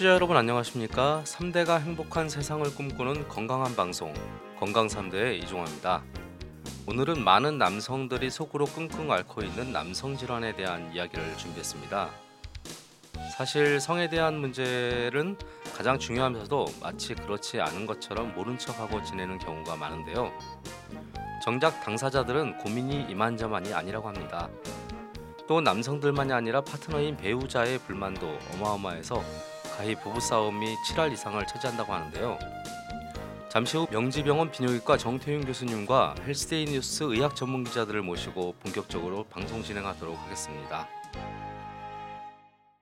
[0.00, 1.22] 청취자 여러분 안녕하십니까?
[1.26, 4.14] 3대가 행복한 세상을 꿈꾸는 건강한 방송
[4.58, 6.02] 건강 3대의 이종화입니다.
[6.86, 12.10] 오늘은 많은 남성들이 속으로 끙끙 앓고 있는 남성 질환에 대한 이야기를 준비했습니다.
[13.36, 15.36] 사실 성에 대한 문제는
[15.76, 20.32] 가장 중요하면서도 마치 그렇지 않은 것처럼 모른 척하고 지내는 경우가 많은데요.
[21.44, 24.48] 정작 당사자들은 고민이 이만저만이 아니라고 합니다.
[25.46, 29.49] 또 남성들만이 아니라 파트너인 배우자의 불만도 어마어마해서
[29.80, 32.38] 가히 부부싸움이 7할 이상을 차지한다고 하는데요.
[33.48, 40.18] 잠시 후 명지병원 비뇨기과 정태윤 교수님과 헬스데이 뉴스 의학 전문 기자들을 모시고 본격적으로 방송 진행하도록
[40.18, 40.86] 하겠습니다.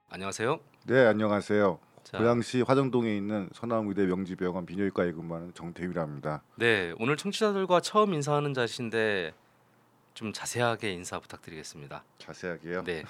[0.08, 0.58] 안녕하세요.
[0.86, 1.78] 네 안녕하세요.
[2.02, 6.42] 자, 고양시 화정동에 있는 서남의대 명지병원 비뇨기과에 근무하는 정태융이랍니다.
[6.56, 9.34] 네, 오늘 청취자들과 처음 인사하는 자리신데
[10.14, 12.02] 좀 자세하게 인사 부탁드리겠습니다.
[12.18, 12.82] 자세하게요.
[12.82, 13.04] 네,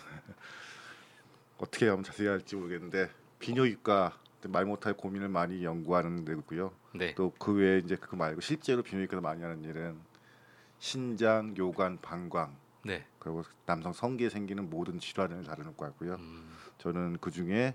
[1.56, 3.08] 어떻게 하면 자세히 할지 모르겠는데
[3.38, 6.72] 비뇨기과 말 못할 고민을 많이 연구하는 데고요.
[6.94, 9.98] 네, 또그 외에 이제 그거 말고 실제로 비뇨기과에서 많이 하는 일은
[10.78, 13.04] 신장, 요관, 방광 네.
[13.18, 16.14] 그리고 남성 성기에 생기는 모든 질환을 다루는 과고요.
[16.14, 17.74] 음, 저는 그 중에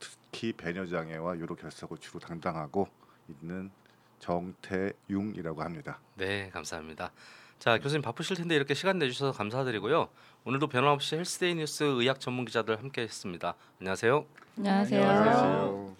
[0.00, 2.88] 특히 배뇨 장애와 요로 결석을 주로 담당하고
[3.28, 3.70] 있는
[4.18, 6.00] 정태융이라고 합니다.
[6.14, 7.12] 네, 감사합니다.
[7.58, 10.08] 자, 교수님 바쁘실 텐데 이렇게 시간 내주셔서 감사드리고요.
[10.46, 13.54] 오늘도 변함없이 헬스데이 뉴스 의학 전문 기자들 함께했습니다.
[13.80, 14.26] 안녕하세요.
[14.58, 15.96] 안녕하세요.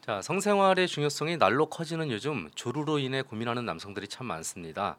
[0.00, 4.96] 자, 성생활의 중요성이 날로 커지는 요즘 조루로 인해 고민하는 남성들이 참 많습니다.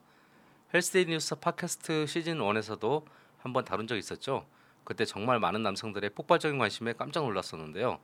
[0.73, 3.03] 헬스데이 뉴스 팟캐스트 시즌 1에서도
[3.39, 4.45] 한번 다룬 적 있었죠.
[4.85, 7.99] 그때 정말 많은 남성들의 폭발적인 관심에 깜짝 놀랐었는데요.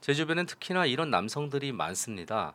[0.00, 2.54] 제 주변엔 특히나 이런 남성들이 많습니다.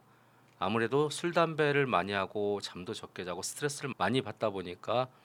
[0.60, 5.21] 아무래도 술 담배를 많이 하고 잠도 적게 자고 스트레스를 많이 받다 보니까 음,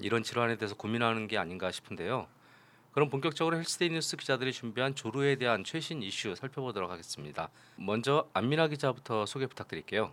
[0.00, 2.26] 이런 질환에 대해서 고민하는 게 아닌가 싶은데요.
[2.92, 7.48] 그럼 본격적으로 헬스데이 뉴스 기자들이 준비한 조루에 대한 최신 이슈 살펴보도록 하겠습니다.
[7.76, 10.12] 먼저 안민아 기자부터 소개 부탁드릴게요.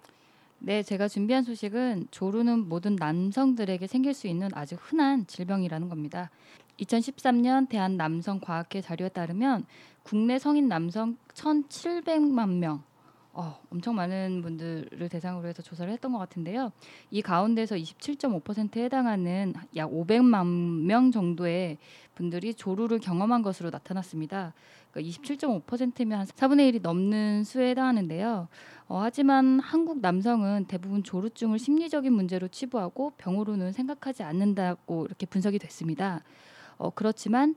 [0.60, 6.30] 네, 제가 준비한 소식은 조루는 모든 남성들에게 생길 수 있는 아주 흔한 질병이라는 겁니다.
[6.80, 9.66] 2013년 대한 남성 과학회 자료에 따르면
[10.04, 12.84] 국내 성인 남성 1,700만 명,
[13.40, 16.72] 어, 엄청 많은 분들을 대상으로 해서 조사를 했던 것 같은데요.
[17.12, 21.78] 이 가운데서 27.5%에 해당하는 약 500만 명 정도의
[22.16, 24.56] 분들이 조루를 경험한 것으로 나타났습니다.
[24.92, 28.48] 그러니까 27.5%면 한 4분의 1이 넘는 수에 해당하는데요.
[28.88, 36.24] 어, 하지만 한국 남성은 대부분 조루증을 심리적인 문제로 치부하고 병으로는 생각하지 않는다고 이렇게 분석이 됐습니다.
[36.80, 37.54] 어, 그렇지만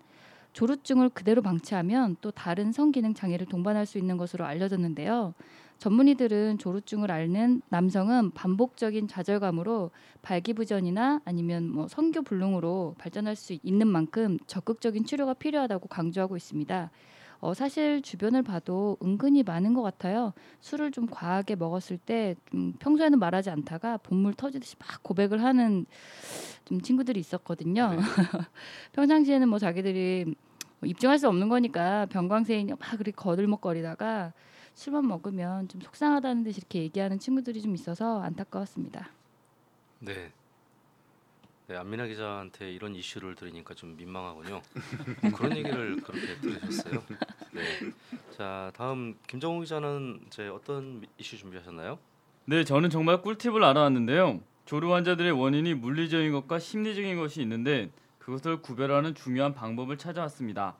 [0.52, 5.34] 조루증을 그대로 방치하면 또 다른 성기능 장애를 동반할 수 있는 것으로 알려졌는데요.
[5.78, 9.90] 전문의들은 조루증을 앓는 남성은 반복적인 좌절감으로
[10.20, 16.90] 발기부전이나 아니면 뭐 성교 불능으로 발전할 수 있는 만큼 적극적인 치료가 필요하다고 강조하고 있습니다.
[17.40, 20.32] 어, 사실 주변을 봐도 은근히 많은 것 같아요.
[20.60, 25.86] 술을 좀 과하게 먹었을 때 좀 평소에는 말하지 않다가 본물 터지듯이 막 고백을 하는
[26.64, 27.90] 좀 친구들이 있었거든요.
[27.90, 27.96] 네.
[28.92, 30.24] 평상시에는 뭐 자기들이
[30.80, 34.32] 뭐 입증할 수 없는 거니까 병광세인이 막 그렇게 거들먹거리다가
[34.74, 39.08] 술만 먹으면 좀 속상하다는 듯이 이렇게 얘기하는 친구들이 좀 있어서 안타까웠습니다.
[39.98, 40.32] 네.
[41.70, 44.60] 네, 안민아 기자한테 이런 이슈를 들으니까 좀 민망하군요.
[45.36, 47.00] 그런 얘기를 그렇게 들으셨어요.
[47.52, 47.62] 네.
[48.36, 51.96] 자, 다음 김정우 기자는 이제 어떤 이슈 준비하셨나요?
[52.46, 54.40] 네, 저는 정말 꿀팁을 알아왔는데요.
[54.66, 60.74] 조루 환자들의 원인이 물리적인 것과 심리적인 것이 있는데 그것을 구별하는 중요한 방법을 찾아왔습니다.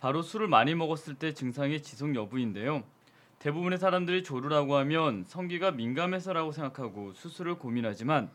[0.00, 2.82] 바로 술을 많이 먹었을 때 증상의 지속 여부인데요.
[3.40, 8.30] 대부분의 사람들이 조루라고 하면 성기가 민감해서라고 생각하고 수술을 고민하지만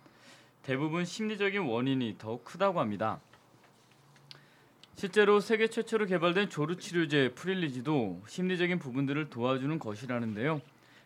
[0.64, 3.20] 대부분 심리적인 원인이 더 크다고 합니다.
[4.96, 10.62] 실제로 세계 최초로 개발된 조루 치료제 프릴리지도 심리적인 부분들을 도와주는 것이라는데요.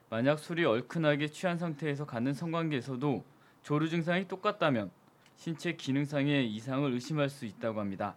[0.10, 3.24] 만약 술이 얼큰하게 취한 상태에서 갖는 성관계에서도
[3.62, 4.90] 조루 증상이 똑같다면
[5.36, 8.16] 신체 기능상의 이상을 의심할 수 있다고 합니다.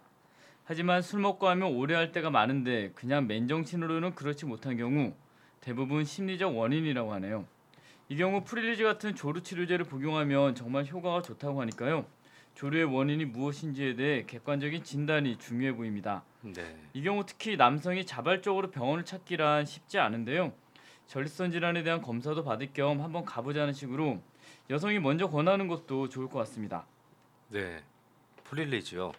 [0.63, 5.13] 하지만 술 먹고 하면 오래 할 때가 많은데 그냥 맨정신으로는 그렇지 못한 경우
[5.61, 7.45] 대부분 심리적 원인이라고 하네요.
[8.09, 12.05] 이 경우 프릴리지 같은 조루 치료제를 복용하면 정말 효과가 좋다고 하니까요.
[12.55, 16.23] 조류의 원인이 무엇인지에 대해 객관적인 진단이 중요해 보입니다.
[16.41, 16.77] 네.
[16.93, 20.53] 이 경우 특히 남성이 자발적으로 병원을 찾기란 쉽지 않은데요.
[21.07, 24.21] 전립선 질환에 대한 검사도 받을 겸 한번 가보자는 식으로
[24.69, 26.85] 여성이 먼저 권하는 것도 좋을 것 같습니다.
[27.49, 27.83] 네.
[28.45, 29.11] 프릴리지요.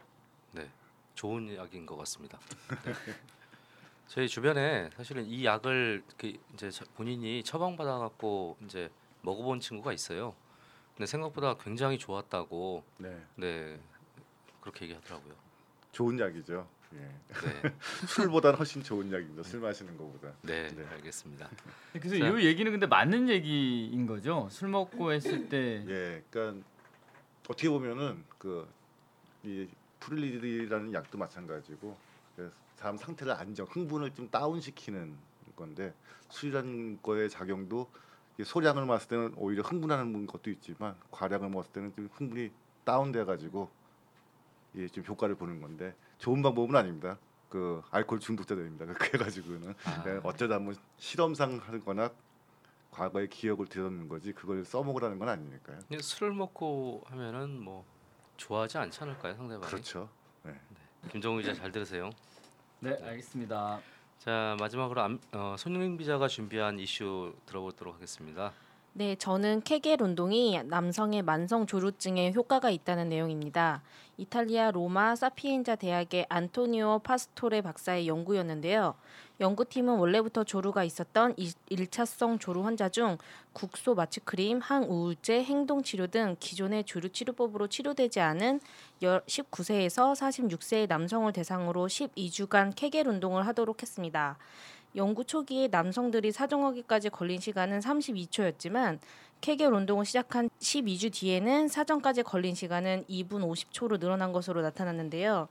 [0.53, 0.69] 네.
[1.15, 2.39] 좋은 약인 것 같습니다.
[2.85, 2.93] 네.
[4.09, 8.91] 저희 주변에 사실은 이 약을 그 이제 저- 본인이 처방받아 갖고 이제
[9.23, 10.35] 먹어본 친구가 있어요.
[10.97, 13.79] 근데 생각보다 굉장히 좋았다고 네, 네
[14.63, 15.35] 그렇게 얘기하더라고요.
[15.93, 16.67] 좋은 약이죠.
[16.95, 16.99] 예.
[17.01, 17.75] 네,
[18.09, 19.43] 술보다는 훨씬 좋은 약입니다.
[19.43, 20.33] 술 마시는 것보다.
[20.41, 20.87] 네, 네.
[20.87, 21.51] 알겠습니다.
[21.93, 22.29] 그래서 자.
[22.29, 24.49] 이 얘기는 근데 맞는 얘기인 거죠.
[24.51, 26.67] 술 먹고 했을 때 예, 그러니까
[27.47, 29.69] 어떻게 보면은 그이
[30.01, 31.95] 프릴리라는 약도 마찬가지고
[32.79, 35.17] 사람 상태를 안정, 흥분을 좀 다운시키는
[35.57, 35.93] 건데
[36.29, 37.91] 술이라는 거의 작용도
[38.43, 42.53] 소량을 마실 때는 오히려 흥분하는 것도 있지만 과량을 먹었을 때는 좀 흥분이
[42.85, 43.69] 다운돼 가지고
[44.75, 47.19] 이게 좀 효과를 보는 건데 좋은 방법은 아닙니다.
[47.49, 48.87] 그 알코올 중독자들입니다.
[48.95, 52.13] 그래 가지고는 아, 네, 어쩌다 한번 실험상 하거나
[52.93, 55.79] 과거의 기억을 되새는 거지 그걸 써먹으라는 건 아니니까요.
[55.89, 57.85] 근데 술을 먹고 하면은 뭐
[58.37, 59.69] 좋아하지 않지 않을까요, 상대방이?
[59.69, 60.09] 그렇죠.
[61.11, 62.11] 김정우 기자 잘 들으세요.
[62.81, 63.81] 네 알겠습니다.
[64.19, 68.53] 자 마지막으로 암, 어, 손흥민 기자가 준비한 이슈 들어보도록 하겠습니다.
[68.93, 73.83] 네, 저는 케겔 운동이 남성의 만성 조루증에 효과가 있다는 내용입니다.
[74.17, 78.95] 이탈리아 로마 사피엔자 대학의 안토니오 파스토레 박사의 연구였는데요.
[79.41, 83.19] 연구팀은 원래부터 조루가 있었던 이- 일차성 조루 환자 중
[83.53, 88.61] 국소 마취크림, 항우울제, 행동치료 등 기존의 조루 치료법으로 치료되지 않은
[89.01, 94.39] 19세에서 46세의 남성을 대상으로 12주간 케겔 운동을 하도록 했습니다.
[94.97, 98.99] 연구 초기에 남성들이 사정하기까지 걸린 시간은 32초였지만
[99.41, 105.47] 케겔 운동을 시작한 12주 뒤에는 사정까지 걸린 시간은 2분 50초로 늘어난 것으로 나타났는데요.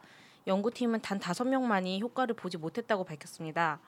[0.47, 3.79] 연구팀은 단 5명만이 효과를 보지 못했다고 밝혔습니다.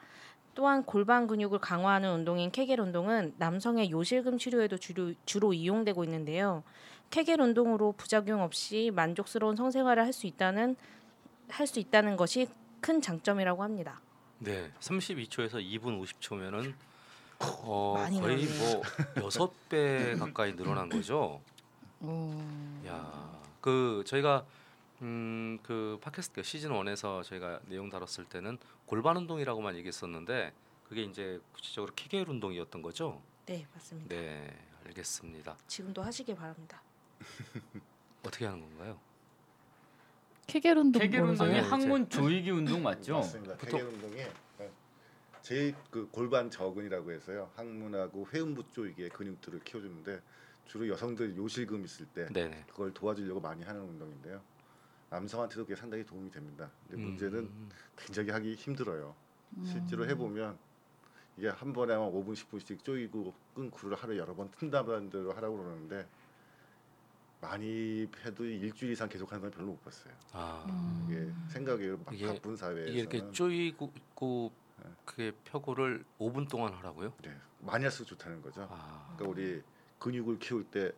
[0.56, 6.64] 또한 골반 근육을 강화하는 운동인 케겔 운동은 남성의 요실금 치료에도 주로, 주로 이용되고 있는데요.
[7.10, 10.76] 케겔 운동으로 부작용 없이 만족스러운 성생활을 할 수 있다는
[11.48, 12.48] 할 수 있다는 것이
[12.82, 14.00] 큰 장점이라고 합니다.
[14.40, 16.74] 네, 32초에서 2분 50초면은
[17.40, 18.46] 어, 거의.
[18.46, 21.42] 뭐 여섯 배 가까이 늘어난 거죠.
[22.02, 22.32] 오.
[22.86, 24.46] 야, 그 저희가
[25.01, 30.54] 음, 그 팟캐스트 시즌 1에서 저희가 내용 다뤘을 때는 골반 운동이라고만 얘기했었는데
[30.88, 33.22] 그게 이제 구체적으로 케겔 운동이었던 거죠.
[33.46, 34.16] 네, 맞습니다.
[34.16, 35.57] 네, 알겠습니다.
[35.68, 36.81] 지금도 하시길 바랍니다.
[38.24, 39.00] 어떻게 하는 건가요?
[40.48, 41.60] 케겔 운동 케겔 운동이?
[41.60, 43.18] 항문 조이기 운동 맞죠?
[43.18, 43.56] 맞습니다.
[43.57, 44.16] 케겔 운동이
[44.57, 44.72] 네.
[45.42, 47.52] 제일 그 골반 저근이라고 해서요.
[47.56, 50.22] 항문하고 회음부 쪽에 근육들을 키워주는데
[50.66, 52.66] 주로 여성들 요실금 있을 때 네, 네.
[52.69, 54.42] 그걸 도와주려고 많이 하는 운동인데요.
[55.10, 56.70] 남성한테도 그게 상당히 도움이 됩니다.
[56.88, 59.16] 근데 문제는 음, 굉장히 하기 힘들어요.
[59.58, 59.64] 음.
[59.66, 60.58] 실제로 해보면
[61.38, 66.08] 이게 한 번에 한 5분 10분씩 쪼이고 끊고를 하루 여러 번 튼다는 대로 하라고 그러는데
[67.42, 70.14] 많이 해도 일주일 이상 계속하는 건 별로 못 봤어요.
[70.34, 71.08] 아, 음.
[71.08, 74.52] 이게 생각에 막 이게- 바쁜 사회에서는 이게 이렇게 쪼이고 있고
[74.84, 74.90] 네.
[75.06, 77.14] 그게 펴고를 5분 동안 하라고요?
[77.24, 78.68] 네, 많이 할수록 좋다는 거죠.
[78.70, 79.64] 아, 그러니까 우리
[80.00, 80.92] 근육을 키울 때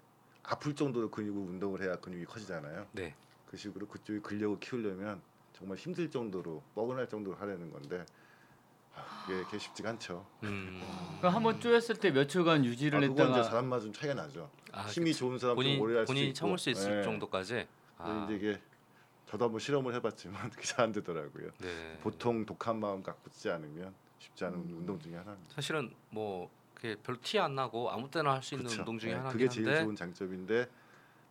[0.44, 2.88] 아플 정도로 근육을 운동을 해야 근육이 커지잖아요.
[2.94, 3.16] 네.
[3.52, 5.22] 그 식으로 그쪽에 근력을 키우려면
[5.52, 8.06] 정말 힘들 정도로 뻐근할 정도로 하려는 건데
[8.96, 10.26] 아, 그게, 그게 쉽지가 않죠.
[10.44, 14.50] 음, 그럼 한번 쪼였을 때 며칠간 유지를 아, 그건 이제 했다가 사람마다 좀 차이가 나죠.
[14.72, 17.04] 아, 힘이 좋은 사람 좀 본인 오래 할수 본인이 참을 수 있을 예.
[17.04, 17.68] 정도까지.
[17.98, 18.62] 아, 이제 이게
[19.28, 21.52] 저도 한번 실험을 해봤지만 그게 잘 안 되더라고요.
[21.60, 22.00] 네.
[22.02, 24.76] 보통 독한 마음 갖고 쓰지 않으면 쉽지 않은 음.
[24.80, 25.54] 운동 중에 하나입니다.
[25.54, 28.82] 사실은 뭐 그게 별로 티 안 나고 아무 때나 할 수 있는 그렇죠.
[28.82, 30.70] 운동 중에 예, 하나긴 그게 제일 한데 좋은 장점인데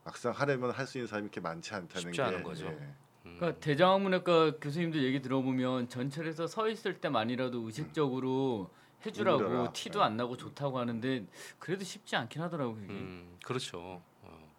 [0.04, 2.66] 막상 하려면 할 수 있는 사람이 이렇게 많지 않다는 쉽지 게 않은 거죠.
[2.66, 2.94] 예.
[3.26, 8.70] 음, 그러니까 대장학문외과 교수님들 얘기 들어보면 전철에서 서 있을 때만이라도 의식적으로
[9.04, 9.72] 해주라고 운동이라.
[9.72, 10.04] 티도 네.
[10.04, 11.26] 안 나고 좋다고 하는데
[11.58, 12.76] 그래도 쉽지 않긴 하더라고요.
[12.76, 12.92] 그게.
[12.92, 14.02] 음, 그렇죠.
[14.22, 14.52] 어.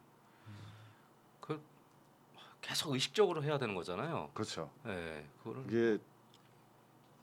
[1.39, 1.59] 그
[2.61, 4.29] 계속 의식적으로 해야 되는 거잖아요.
[4.33, 4.69] 그렇죠.
[4.83, 5.97] 네, 그거를 이게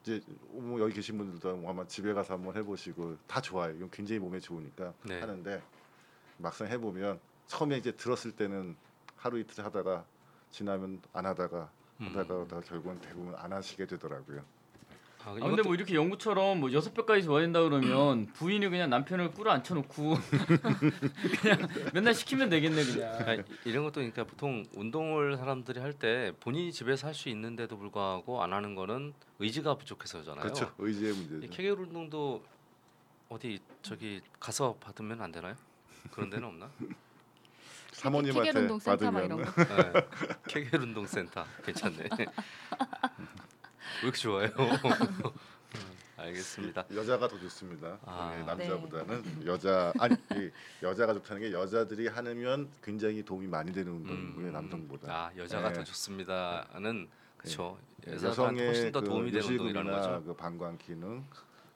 [0.02, 0.20] 이제
[0.50, 3.75] 뭐 여기 계신 분들도 아마 집에 가서 한번 해보시고 다 좋아요.
[3.76, 5.20] 이건 굉장히 몸에 좋으니까 네.
[5.20, 5.62] 하는데
[6.37, 8.76] 막상 해보면 처음에 이제 들었을 때는
[9.16, 10.04] 하루 이틀 하다가
[10.50, 12.06] 지나면 안 하다가 음.
[12.14, 14.42] 하다가 하다가 결국은 대부분 안 하시게 되더라고요.
[15.24, 19.32] 아, 아 근데 뭐 이렇게 연구처럼 뭐 여섯 배까지 좋아야 된다 그러면 부인이 그냥 남편을
[19.32, 20.14] 꿇어 앉혀놓고
[21.42, 23.12] 그냥 맨날 시키면 되겠네 그냥.
[23.28, 28.42] 아, 이런 것도 그러니까 보통 운동을 사람들이 할 때 본인이 집에서 할 수 있는데도 불구하고
[28.42, 30.40] 안 하는 거는 의지가 부족해서잖아요.
[30.42, 30.72] 그렇죠.
[30.78, 31.52] 의지의 이 문제죠.
[31.52, 32.44] 케겔 운동도
[33.28, 35.56] 어디 저기 가서 받으면 안 되나요?
[36.12, 36.70] 그런 데는 없나?
[37.98, 39.64] 사모님한테 케겔 운동 센터 막 받으면 이런 거.
[39.64, 40.06] 네.
[40.46, 42.08] 케겔 운동 센터 괜찮네.
[42.18, 42.26] 왜
[44.02, 44.48] 이렇게 좋아요?
[44.48, 46.84] 음, 알겠습니다.
[46.94, 47.98] 여자가 더 좋습니다.
[48.04, 48.36] 아.
[48.38, 50.50] 예, 남자보다는 여자 아니 이
[50.82, 55.12] 여자가 좋다는 게 여자들이 하면 굉장히 도움이 많이 되는 운동이고요 음, 남성보다.
[55.12, 55.74] 아 여자가 네.
[55.74, 57.78] 더 좋습니다는 그렇죠.
[58.06, 60.22] 예, 여자한테 훨씬 더그 도움이 되는 운동이라는 거죠.
[60.24, 61.24] 그 방광 기능,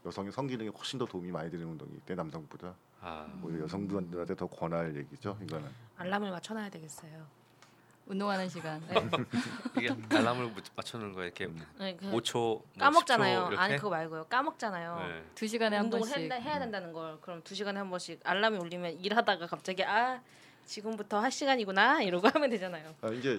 [0.06, 4.47] 여성의 성 기능에 훨씬 더 도움이 많이 되는 운동이기 때문에 남성보다 아, 오히려 여성분들한테 더
[4.47, 5.37] 권할 얘기죠.
[5.42, 7.26] 이거는 알람을 맞춰놔야 되겠어요.
[8.06, 8.80] 운동하는 시간.
[8.88, 8.94] 네.
[9.78, 11.26] 이게 알람을 못 맞추는 거예요.
[11.26, 13.40] 이렇게 네, 그 5초 뭐 까먹잖아요.
[13.40, 13.56] 10초 이렇게?
[13.62, 14.25] 아니 그거 말고요.
[14.25, 15.09] 까먹잖아요.
[15.09, 15.25] 네.
[15.35, 16.16] 두 시간에 한 운동을 번씩.
[16.16, 20.21] 한다, 해야 된다는 걸 그럼 두 시간에 한 번씩 알람이 울리면 일하다가 갑자기 아
[20.64, 22.95] 지금부터 할 시간이구나 이러고 하면 되잖아요.
[23.02, 23.38] 아, 이제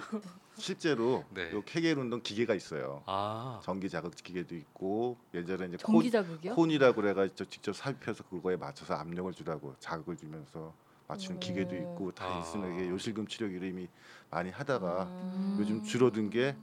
[0.56, 1.52] 실제로 네.
[1.52, 3.04] 요 케겔 운동 기계가 있어요.
[3.06, 3.60] 아.
[3.64, 6.56] 전기 자극 기계도 있고 예전에 이제 전기 자극이요?
[6.56, 10.74] 콘, 이라고 그래가지고 직접 살펴서 그거에 맞춰서 압력을 주라고 자극을 주면서
[11.08, 11.40] 맞추는 오.
[11.40, 12.40] 기계도 있고 다 아.
[12.40, 13.88] 있으면 이게 요실금 치료기를 이미
[14.30, 15.56] 많이 하다가 음.
[15.60, 16.56] 요즘 줄어든 게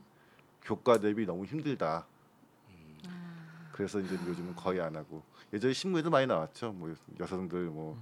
[0.68, 2.06] 효과 대비 너무 힘들다.
[2.68, 2.98] 음.
[3.72, 6.72] 그래서 이제 요즘은 거의 안 하고 예전에 신문에도 많이 나왔죠.
[6.72, 7.98] 뭐 여성들 뭐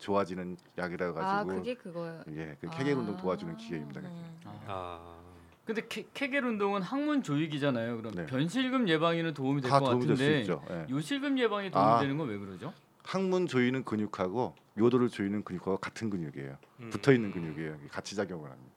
[0.00, 2.22] 좋아지는 약이라 아 가지고 그게 그거요.
[2.30, 3.18] 예, 그 케겔 운동 아.
[3.18, 4.00] 도와주는 기계입니다.
[4.00, 4.34] 음.
[4.66, 5.16] 아.
[5.64, 7.98] 근데 케, 케겔 운동은 항문 조익이잖아요.
[7.98, 8.26] 그럼 네.
[8.26, 10.64] 변실금 예방에는 도움이 될다것 도움이 될수 같은데 있죠.
[10.70, 10.86] 예.
[10.90, 12.00] 요실금 예방에 도움이 아.
[12.00, 12.72] 되는 건 왜 그러죠?
[13.04, 16.56] 항문 조이는 근육하고 요도를 조이는 근육하고 같은 근육이에요.
[16.80, 16.90] 음.
[16.90, 17.76] 붙어 있는 근육이에요.
[17.90, 18.72] 같이 작용을 합니다.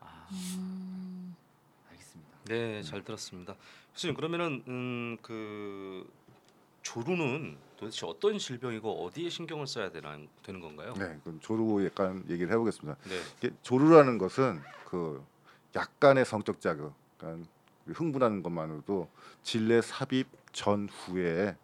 [0.00, 1.34] 아, 음.
[1.90, 2.30] 알겠습니다.
[2.46, 3.54] 네, 잘 들었습니다.
[3.94, 6.08] 교수님 그러면은 음, 그
[6.82, 10.94] 조루는 도대체 어떤 질병이고 어디에 신경을 써야 되나 되는 건가요?
[10.98, 12.96] 네, 그럼 조루 약간 얘기를 해보겠습니다.
[13.40, 13.50] 네.
[13.62, 15.24] 조루라는 것은 그
[15.74, 17.48] 약간의 성적 자극, 그러니까
[17.86, 19.08] 흥분하는 것만으로도
[19.42, 21.56] 질내 삽입 전후에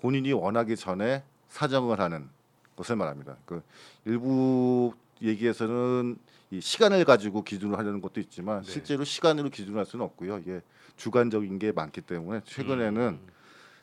[0.00, 2.28] 본인이 원하기 전에 사정을 하는
[2.76, 3.36] 것을 말합니다.
[3.46, 3.62] 그
[4.04, 6.18] 일부 얘기에서는
[6.50, 8.70] 이 시간을 가지고 기준을 하려는 것도 있지만 네.
[8.70, 10.38] 실제로 시간으로 기준할 수는 없고요.
[10.38, 10.60] 이게
[10.96, 13.26] 주관적인 게 많기 때문에 최근에는 음,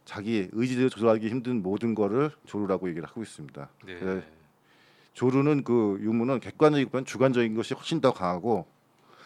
[0.06, 3.70] 자기 의지대로 조절하기 힘든 모든 거를 조루라고 얘기를 하고 있습니다.
[3.86, 4.00] 네.
[4.00, 4.24] 그
[5.14, 8.68] 조루는 그 유무는 객관적이보다는 주관적인 것이 훨씬 더 강하고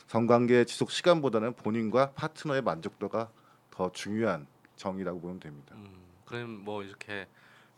[0.07, 3.29] 성관계 지속 시간보다는 본인과 파트너의 만족도가
[3.71, 5.75] 더 중요한 정의라고 보면 됩니다.
[5.75, 7.27] 음, 그럼 뭐 이렇게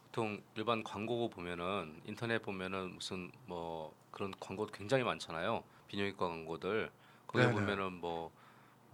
[0.05, 5.63] 보통 일반 광고 보면은 인터넷 보면은 무슨 뭐 그런 광고 굉장히 많잖아요.
[5.87, 6.89] 비뇨기과 광고들
[7.27, 7.59] 거기 에 네네.
[7.59, 8.31] 보면은 뭐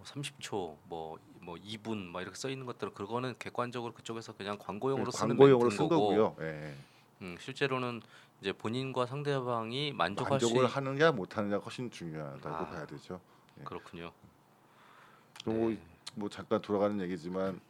[0.04, 5.28] 30초 뭐 뭐 2분 막 이렇게 써 있는 것들 그거는 객관적으로 그쪽에서 그냥 광고용으로 쓰는
[5.28, 6.36] 네, 광고용으로 멘트인 쓴 거고 거고요.
[6.40, 6.74] 예.
[7.22, 8.02] 음, 실제로는
[8.40, 10.76] 이제 본인과 상대방이 만족할 수 만족을 있...
[10.76, 12.66] 하느냐 못하느냐가 훨씬 중요하다고 아.
[12.68, 13.20] 봐야 되죠.
[13.64, 14.10] 그렇군요.
[15.44, 15.78] 그리고 네.
[16.16, 17.60] 뭐 잠깐 돌아가는 얘기지만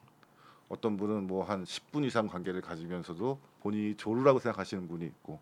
[0.71, 5.39] 어떤 분은 뭐 한 10분 이상 관계를 가지면서도 본인이 조루라고 생각하시는 분이 있고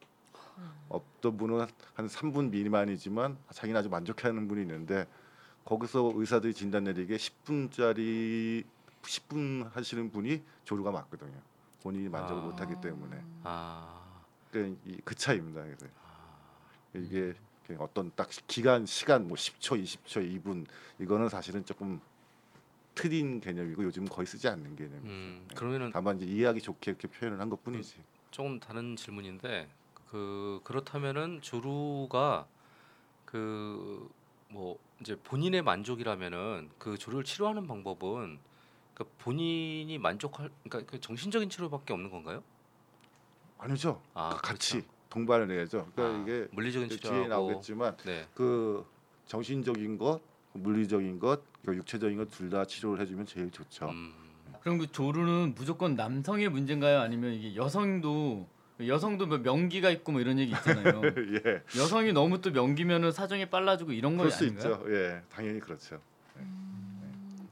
[0.88, 1.61] 어떤 분은
[1.95, 5.07] 한 3분 미만이지만 자기는 아주 만족해하는 분이 있는데
[5.64, 8.64] 거기서 의사들이 진단 내리게 10분짜리
[9.02, 11.40] 10분 하시는 분이 조루가 맞거든요.
[11.83, 12.47] 본인이 만족을 아.
[12.47, 15.62] 못하기 때문에 아, 그러니까 이- 그 차이입니다.
[15.62, 16.38] 그래서 아,
[16.94, 17.35] 이게
[17.78, 20.66] 어떤 딱 기간 시간 뭐 10초, 20초, 2분
[20.99, 22.00] 이거는 사실은 조금
[22.94, 25.02] 틀린 개념이고 요즘 거의 쓰지 않는 개념이에요.
[25.04, 27.97] 음, 그러면은 다만 이제 이해하기 좋게 이렇게 표현을 한 것뿐이지.
[28.30, 29.68] 조금 다른 질문인데
[30.11, 32.47] 그 그렇다면은 조루가
[33.25, 34.09] 그
[34.54, 38.39] 뭐 이제 본인의 만족이라면은 그 조루를 치료하는 방법은
[38.95, 42.43] 그 본인이 만족할 그러니까 그 정신적인 치료밖에 없는 건가요?
[43.59, 44.01] 아니죠.
[44.15, 44.89] 아, 그 같이 그렇죠.
[45.11, 45.89] 동반을 해야죠.
[45.95, 48.27] 그러니까 아, 이게 물리적인 뒤에 치료하고 나오겠지만 네.
[48.35, 48.87] 그
[49.27, 50.21] 정신적인 것,
[50.53, 53.89] 물리적인 것, 그 육체적인 것 둘 다 치료를 해주면 제일 좋죠.
[53.91, 54.13] 음,
[54.61, 57.01] 그럼 그 조루는 무조건 남성의 문제인가요?
[57.01, 58.47] 아니면 이게 여성도
[58.81, 61.00] 여성도 뭐 명기가 있고 뭐 이런 얘기 있잖아요.
[61.47, 64.73] 예, 여성이 너무 또 명기면은 사정이 빨라지고 이런 수 아닌가요?
[64.75, 64.85] 있죠.
[64.88, 66.00] 예, 당연히 그렇죠.
[66.37, 66.43] 네.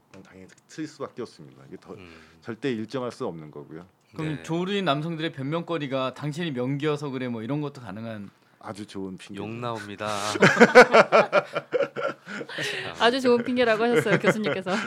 [0.09, 1.63] 그건 당연히 틀릴 수밖에 없습니다.
[1.69, 3.87] 이게 더 음, 절대 일정할 수 없는 거고요.
[4.17, 4.43] 그럼 네.
[4.43, 9.41] 조루인 남성들의 변명거리가 당신이 명기여서 그래 뭐 이런 것도 가능한 아주 좋은 핑계.
[9.41, 10.07] 욕 나옵니다.
[13.01, 14.73] 아주 좋은 핑계라고 하셨어요 교수님께서.
[14.73, 14.79] 야,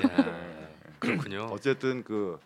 [1.00, 1.48] 그렇군요.
[1.52, 2.40] 어쨌든 그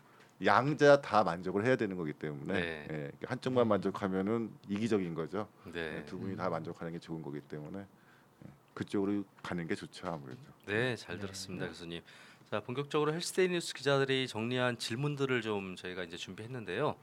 [0.44, 2.88] 양자 다 만족을 해야 되는 거기 때문에 네.
[2.92, 5.48] 예, 한쪽만 만족하면은 이기적인 거죠.
[5.66, 5.98] 네.
[5.98, 10.40] 예, 두 분이 다 만족하는 게 좋은 거기 때문에 예, 그쪽으로 가는 게 좋죠 아무래도.
[10.66, 12.02] 네, 잘 들었습니다, 교수님.
[12.50, 16.96] 자, 본격적으로 헬스데이 뉴스 기자들이 정리한 질문들을 좀 저희가 이제 준비했는데요.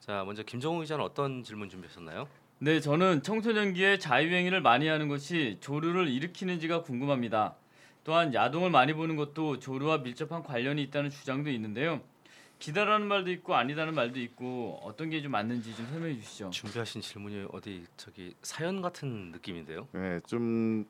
[0.00, 2.28] 자, 먼저 김정우 기자는 어떤 질문 준비하셨나요?
[2.58, 7.56] 네, 저는 청소년기에 자유행위를 많이 하는 것이 조루를 일으키는지가 궁금합니다.
[8.04, 12.00] 또한 야동을 많이 보는 것도 조루와 밀접한 관련이 있다는 주장도 있는데요.
[12.58, 16.50] 기다라는 말도 있고 아니다는 말도 있고 어떤 게 좀 맞는지 좀 설명해 주시죠.
[16.50, 19.88] 준비하신 질문이 어디 저기 사연 같은 느낌인데요.
[19.94, 20.86] 예, 좀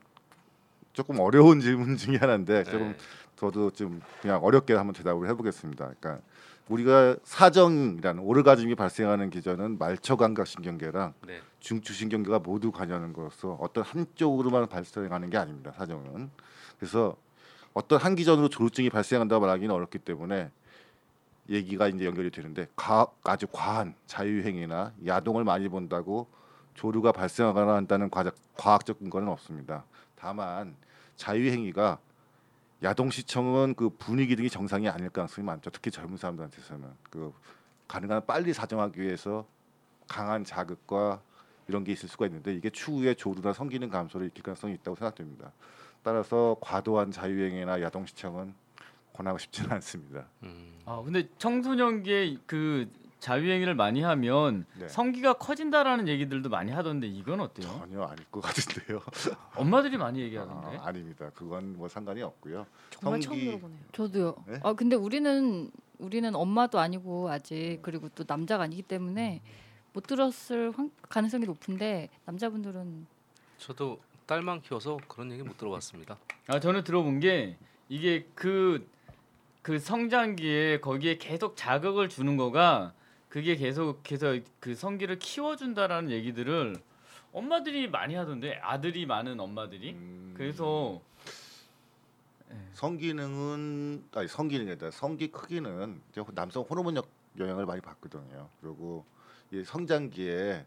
[0.93, 2.97] 조금 어려운 질문 중에 하나인데 조금 네.
[3.35, 5.93] 저도 좀 그냥 어렵게 한번 대답을 해보겠습니다.
[5.99, 6.23] 그러니까
[6.69, 11.41] 우리가 사정이라는 오르가즘이 발생하는 기전은 말초감각신경계랑 네.
[11.59, 15.71] 중추신경계가 모두 관여하는 것으로서 어떤 한쪽으로만 발생하는 게 아닙니다.
[15.77, 16.29] 사정은
[16.79, 17.15] 그래서
[17.73, 20.49] 어떤 한 기전으로 조루증이 발생한다고 말하기는 어렵기 때문에
[21.49, 26.27] 얘기가 이제 연결이 되는데 가, 아주 과한 자유행위나 야동을 많이 본다고
[26.73, 29.85] 조류가 발생하거나 한다는 과학, 과학적 근거는 없습니다.
[30.15, 30.75] 다만
[31.15, 31.99] 자유행위가
[32.83, 35.71] 야동 시청은 그 분위기 등이 정상이 아닐 가능성이 많죠.
[35.71, 37.33] 특히 젊은 사람들한테서는 그
[37.87, 39.47] 가능한 빨리 사정하기 위해서
[40.07, 41.21] 강한 자극과
[41.67, 45.51] 이런 게 있을 수가 있는데 이게 추후에 조루나 성기능 감소를 일으킬 가능성이 있다고 생각됩니다.
[46.03, 48.53] 따라서 과도한 자유행위나 야동 시청은
[49.17, 50.27] 권하고 싶지는 않습니다.
[50.43, 52.87] 음, 아 근데 청소년기에 그
[53.19, 54.87] 자유행위를 많이 하면 네.
[54.87, 57.67] 성기가 커진다라는 얘기들도 많이 하던데 이건 어때요?
[57.67, 59.01] 전혀 아닐 것 같은데요.
[59.55, 60.77] 엄마들이 많이 얘기하던데.
[60.77, 61.31] 아, 아닙니다.
[61.33, 62.67] 그건 뭐 상관이 없고요.
[62.91, 63.79] 정말 처음 성기- 들어보네요.
[63.91, 64.35] 저도요.
[64.47, 64.59] 네?
[64.63, 69.41] 아 근데 우리는 우리는 엄마도 아니고 아직 그리고 또 남자가 아니기 때문에
[69.93, 73.07] 못 들었을 확- 가능성이 높은데 남자분들은
[73.57, 76.17] 저도 딸만 키워서 그런 얘기 못 들어봤습니다.
[76.49, 77.57] 아 저는 들어본 게
[77.89, 78.87] 이게 그
[79.67, 82.93] 그 성장기에 거기에 계속 자극을 주는 거가
[83.27, 86.77] 그게 계속 해서 그 성기를 키워준다라는 얘기들을
[87.33, 91.01] 엄마들이 많이 하던데 아들이 많은 엄마들이 음, 그래서
[92.75, 94.91] 성기능은 아니 성기능이다.
[94.91, 96.01] 성기 크기는
[96.33, 98.47] 남성 호르몬 역- 영향을 많이 받거든요.
[98.61, 99.03] 그리고
[99.51, 100.65] 이 성장기에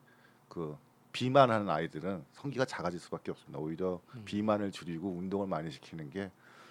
[0.51, 0.77] 그
[1.13, 3.59] 비만하는 아이들은 성기가 작아질 수밖에 없습니다.
[3.61, 4.23] 오히려 음.
[4.27, 6.31] 비만을 줄이고 운동을 많이 시키는 게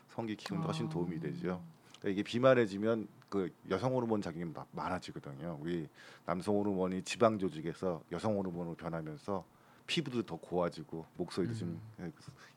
[0.09, 0.89] 성기 키우는 데 훨씬 아.
[0.89, 1.59] 도움이 되죠.
[1.99, 5.57] 그러니까 이게 비만해지면 그 여성 호르몬 작용이 마- 많아지거든요.
[5.61, 5.87] 우리
[6.25, 9.43] 남성 호르몬이 지방 조직에서 여성 호르몬으로 변하면서
[9.85, 11.81] 피부도 더 고와지고 목소리도 좀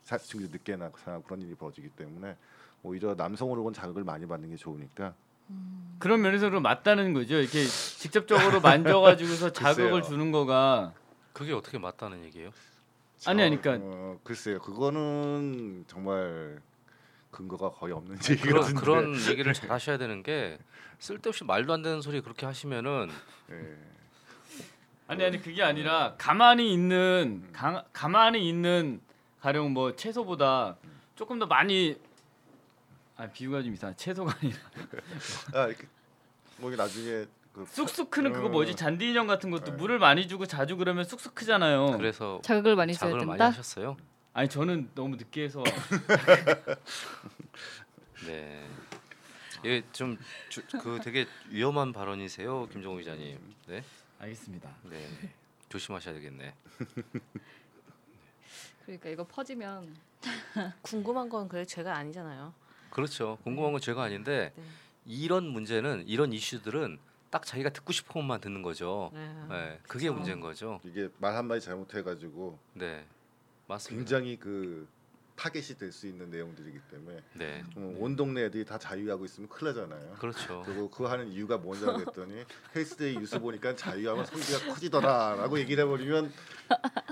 [0.02, 2.36] 사춘기 늦게 나고 그런 일이 벌어지기 때문에
[2.82, 5.14] 오히려 남성 호르몬 자극을 많이 받는 게 좋으니까
[5.98, 7.36] 그런 면에서 맞다는 거죠.
[7.36, 10.02] 이렇게 직접적으로 만져가지고서 자극을.
[10.02, 10.94] 주는 거가
[11.32, 12.50] 그게 어떻게 맞다는 얘기예요?
[13.26, 16.60] 아니, 아니, 그러니까- 어, 글쎄요 그거는 정말
[17.32, 18.80] 근거가 거의 없는 그런 얘기거든요.
[18.80, 20.58] 그런 얘기를 잘 하셔야 되는 게
[21.00, 23.10] 쓸데없이 말도 안 되는 소리 그렇게 하시면은
[23.50, 23.76] 예.
[25.08, 29.00] 아니 아니 그게 아니라 가만히 있는 가, 가만히 있는
[29.40, 30.76] 가령 뭐 채소보다
[31.16, 31.98] 조금 더 많이
[33.16, 34.58] 아 비유가 좀 이상 채소가 아니라
[35.54, 35.68] 아,
[36.58, 38.50] 뭐 이게 나중에 그 쑥쑥 크는 그거 어.
[38.50, 39.72] 뭐지 잔디 인형 같은 것도 네.
[39.72, 41.96] 물을 많이 주고 자주 그러면 쑥쑥 크잖아요.
[41.96, 43.46] 그래서 자극을 많이 줘야 자극을 많이 된다.
[43.48, 43.96] 하셨어요.
[44.34, 45.62] 아니 저는 너무 늦게 해서
[48.26, 48.66] 네.
[49.62, 53.38] 이게 좀그 되게 위험한 발언이세요, 김정우 기자님.
[53.66, 53.84] 네,
[54.18, 54.74] 알겠습니다.
[54.84, 55.06] 네.
[55.68, 56.54] 조심하셔야 되겠네.
[58.84, 59.94] 그러니까 이거 퍼지면
[60.82, 62.52] 궁금한 건 그래 죄가 아니잖아요.
[62.90, 63.38] 그렇죠.
[63.44, 64.62] 궁금한 건 제가 아닌데 네.
[65.06, 66.98] 이런 문제는 이런 이슈들은
[67.30, 69.10] 딱 자기가 듣고 싶은 것만 듣는 거죠.
[69.14, 69.32] 네.
[69.48, 70.14] 네, 그게 그쵸.
[70.14, 70.80] 문제인 거죠.
[70.84, 73.06] 이게 말 한마디 잘못해 가지고 네,
[73.72, 73.96] 맞습니다.
[73.98, 74.86] 굉장히 그
[75.34, 79.74] 타겟이 될 수 있는 내용들이기 때문에 네, 어, 온 동네 애들이 다 자위하고 있으면 큰일
[79.74, 80.14] 나잖아요.
[80.18, 80.62] 그렇죠.
[80.64, 82.44] 그리고 그거 하는 이유가 뭐냐고 했더니
[82.76, 86.32] 헬스데이 뉴스 보니까 자위하면 성기가 커지더라라고 얘기를 해버리면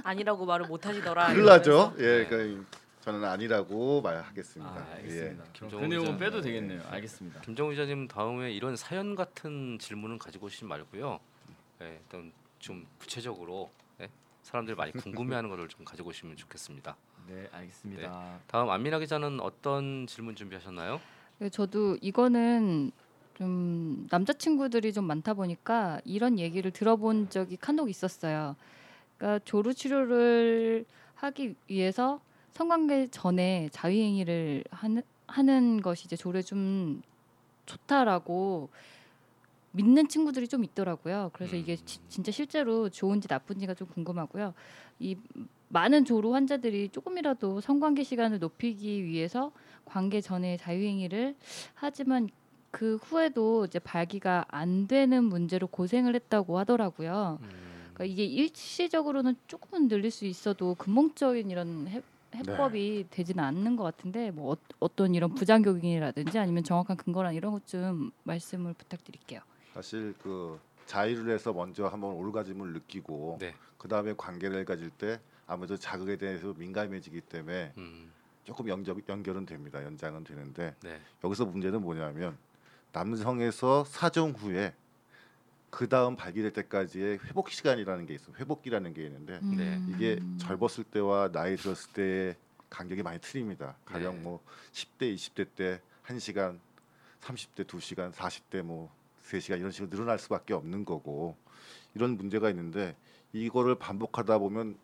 [0.04, 1.28] 아니라고 말을 못 하시더라.
[1.32, 1.94] 큰일 나죠.
[1.98, 2.26] 예, 네.
[2.26, 2.64] 그러니까
[3.00, 4.70] 저는 아니라고 말하겠습니다.
[4.70, 5.24] 아, 알겠습니다.
[5.32, 5.36] 예.
[5.36, 6.18] 그럼 김정우 그 내용은.
[6.18, 6.82] 빼도 되겠네요.
[6.90, 7.40] 알겠습니다.
[7.40, 11.18] 김정우 기자님 다음에 이런 사연 같은 질문은 가지고 오시지 말고요.
[11.80, 13.79] 네, 일단 좀 구체적으로 네,
[14.42, 16.96] 사람들이 많이 궁금해하는 거를 좀 가지고 오시면 좋겠습니다.
[17.28, 18.40] 네, 알겠습니다.
[18.46, 21.00] 다음 안민아 기자는 어떤 질문 준비하셨나요?
[21.38, 22.90] 네, 저도 이거는
[23.34, 28.56] 좀 남자친구들이 좀 많다 보니까 이런 얘기를 들어본 적이 간혹 있었어요.
[29.16, 32.20] 그러니까 조루 치료를 하기 위해서
[32.52, 37.02] 성관계 전에 자유행위를 하는 하는 것이 이제 조루에 좀
[37.66, 38.68] 좋다라고
[39.72, 41.30] 믿는 친구들이 좀 있더라고요.
[41.32, 41.84] 그래서 이게 음.
[41.84, 44.54] 지- 진짜 실제로 좋은지 나쁜지가 좀 궁금하고요.
[44.98, 45.16] 이
[45.68, 49.52] 많은 조루 환자들이 조금이라도 성관계 시간을 높이기 위해서
[49.84, 51.36] 관계 전에 자유행위를
[51.74, 52.28] 하지만
[52.72, 57.38] 그 후에도 이제 발기가 안 되는 문제로 고생을 했다고 하더라고요.
[57.42, 57.48] 음,
[57.94, 62.00] 그러니까 이게 일시적으로는 조금은 늘릴 수 있어도 근본적인 이런 해,
[62.34, 67.66] 해법이 되지는 않는 것 같은데 뭐 어, 떤 이런 부작용이라든지 아니면 정확한 근거나 이런 것
[67.66, 69.40] 좀 말씀을 부탁드릴게요.
[69.74, 73.54] 사실 그 자유를 해서 먼저 한번 올가즘을 느끼고 네.
[73.78, 78.10] 그 다음에 관계를 가질 때 아무래도 자극에 대해서 민감해지기 때문에 음,
[78.44, 79.82] 조금 연결, 연결은 됩니다.
[79.84, 82.36] 연장은 되는데 네, 여기서 문제는 뭐냐면
[82.92, 84.74] 남성에서 사정 후에
[85.70, 88.32] 그 다음 발기될 때까지의 회복 시간이라는 게 있어.
[88.32, 89.80] 요 회복기라는 게 있는데 네.
[89.88, 90.36] 이게 음.
[90.40, 92.36] 젊었을 때와 나이 들었을 때의
[92.68, 93.76] 간격이 많이 틀립니다.
[93.84, 94.22] 가령 네.
[94.22, 94.40] 뭐
[94.72, 96.58] 10대, 20대 때 1시간,
[97.20, 98.90] 30대 2시간, 40대 뭐
[99.22, 101.36] 3시간 이런 식으로 늘어날 수밖에 없는 거고
[101.94, 102.96] 이런 문제가 있는데
[103.32, 104.76] 이거를 반복하다 보면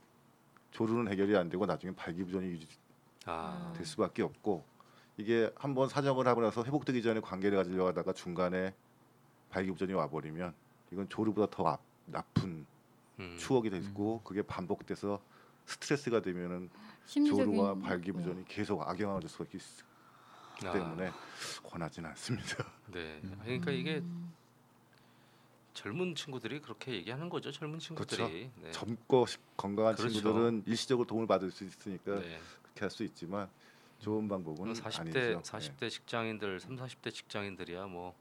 [0.70, 2.76] 조루는 해결이 안 되고 나중에 발기부전이 유지될
[3.26, 4.64] 아, 수밖에 없고
[5.16, 8.74] 이게 한번 사정을 하고 나서 회복되기 전에 관계를 가지려고 하다가 중간에
[9.50, 10.54] 발기부전이 와버리면
[10.92, 12.66] 이건 조루보다 더 아, 나쁜
[13.18, 15.20] 음, 추억이 되고 그게 반복돼서
[15.64, 16.68] 스트레스가 되면은
[17.06, 19.60] 심리적인 조루와 발기부전이 계속 악영향을 줄 수가 있
[20.58, 21.10] 기 아, 때문에
[21.64, 22.64] 권하지는 않습니다.
[22.92, 23.20] 네.
[23.44, 24.32] 그러니까 이게 음.
[25.74, 27.52] 젊은 친구들이 그렇게 얘기하는 거죠.
[27.52, 28.50] 젊은 친구들이.
[28.56, 28.70] 네.
[28.70, 30.14] 젊고 시- 건강한 그렇죠.
[30.14, 32.40] 친구들은 일시적으로 도움을 받을 수 있으니까 네.
[32.62, 33.48] 그렇게 할 수 있지만
[33.98, 35.18] 좋은 방법은 40대 아니죠.
[35.20, 35.36] 네.
[35.42, 38.14] 40대 직장인들, 3, 40대 직장인들이야 뭐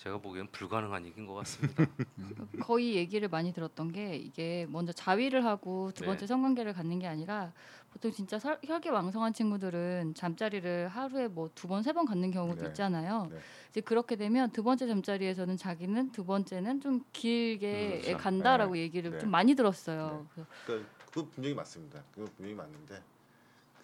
[0.00, 1.84] 제가 보기엔 불가능한 얘기인 것 같습니다.
[2.64, 6.06] 거의 얘기를 많이 들었던 게 이게 먼저 자위를 하고 두 네.
[6.06, 7.52] 번째 성관계를 갖는 게 아니라
[7.92, 12.68] 보통 진짜 설, 혈기왕성한 친구들은 잠자리를 하루에 뭐 두 번 세 번 갖는 경우도 네.
[12.68, 13.28] 있잖아요.
[13.30, 13.38] 네.
[13.68, 18.16] 이제 그렇게 되면 두 번째 잠자리에서는 자기는 두 번째는 좀 길게 그렇죠.
[18.16, 18.80] 간다라고 네.
[18.80, 19.18] 얘기를 네.
[19.18, 20.26] 좀 많이 들었어요.
[20.64, 22.02] 그러니까 그거 분명히 맞습니다.
[22.14, 23.02] 그거 분명히 맞는데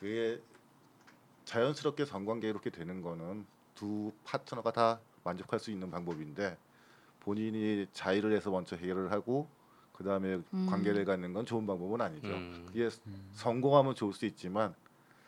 [0.00, 0.40] 그게
[1.44, 6.56] 자연스럽게 성관계 이렇게 되는 거는 두 파트너가 다 만족할 수 있는 방법인데
[7.20, 9.48] 본인이 자의를 해서 먼저 해결을 하고
[9.92, 10.66] 그 다음에 음.
[10.68, 12.28] 관계를 갖는 건 좋은 방법은 아니죠.
[12.28, 12.88] 음, 그게
[13.32, 14.74] 성공하면 좋을 수 있지만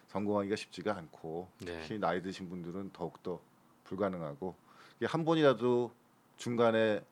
[0.09, 1.83] 성공하기가 쉽지가 않고 네.
[1.83, 3.41] 특히 나이 드신 분들은 더욱더
[3.85, 4.55] 불가능하고
[4.97, 5.93] 이게 한 번이라도
[6.37, 7.05] 중간에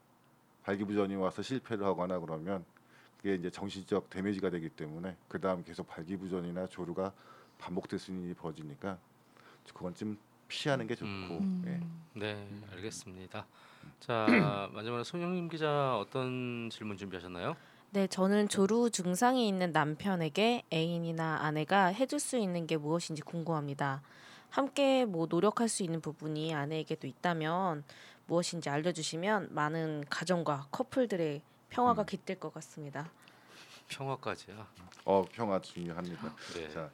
[0.62, 2.64] 발기부전이 와서 실패를 하거나 그러면
[3.16, 7.12] 그게 이제 정신적 데미지가 되기 때문에 그 다음 계속 발기부전이나 조루가
[7.58, 8.98] 반복될 수 있는 일이 벌어지니까
[9.74, 11.62] 그건 좀 피하는 게 좋고 음.
[11.66, 12.18] 예.
[12.18, 13.46] 네, 알겠습니다.
[14.00, 14.26] 자,
[14.72, 17.56] 마지막으로 손영림 기자 어떤 질문 준비하셨나요?
[17.90, 24.02] 네, 저는 조루 증상이 있는 남편에게 애인이나 아내가 해줄 수 있는 게 무엇인지 궁금합니다.
[24.50, 27.84] 함께 뭐 노력할 수 있는 부분이 아내에게도 있다면
[28.26, 32.06] 무엇인지 알려주시면 많은 가정과 커플들의 평화가 음.
[32.06, 33.10] 깃들 것 같습니다.
[33.88, 34.66] 평화까지야.
[35.04, 36.34] 어 평화 중요합니다.
[36.54, 36.68] 네.
[36.70, 36.90] 자,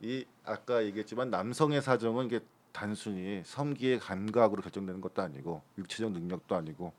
[0.00, 2.40] 이 아까 얘기했지만 남성의 사정은 이게
[2.74, 6.92] 단순히 섬기의 감각으로 결정되는 것도 아니고 육체적 능력도 아니고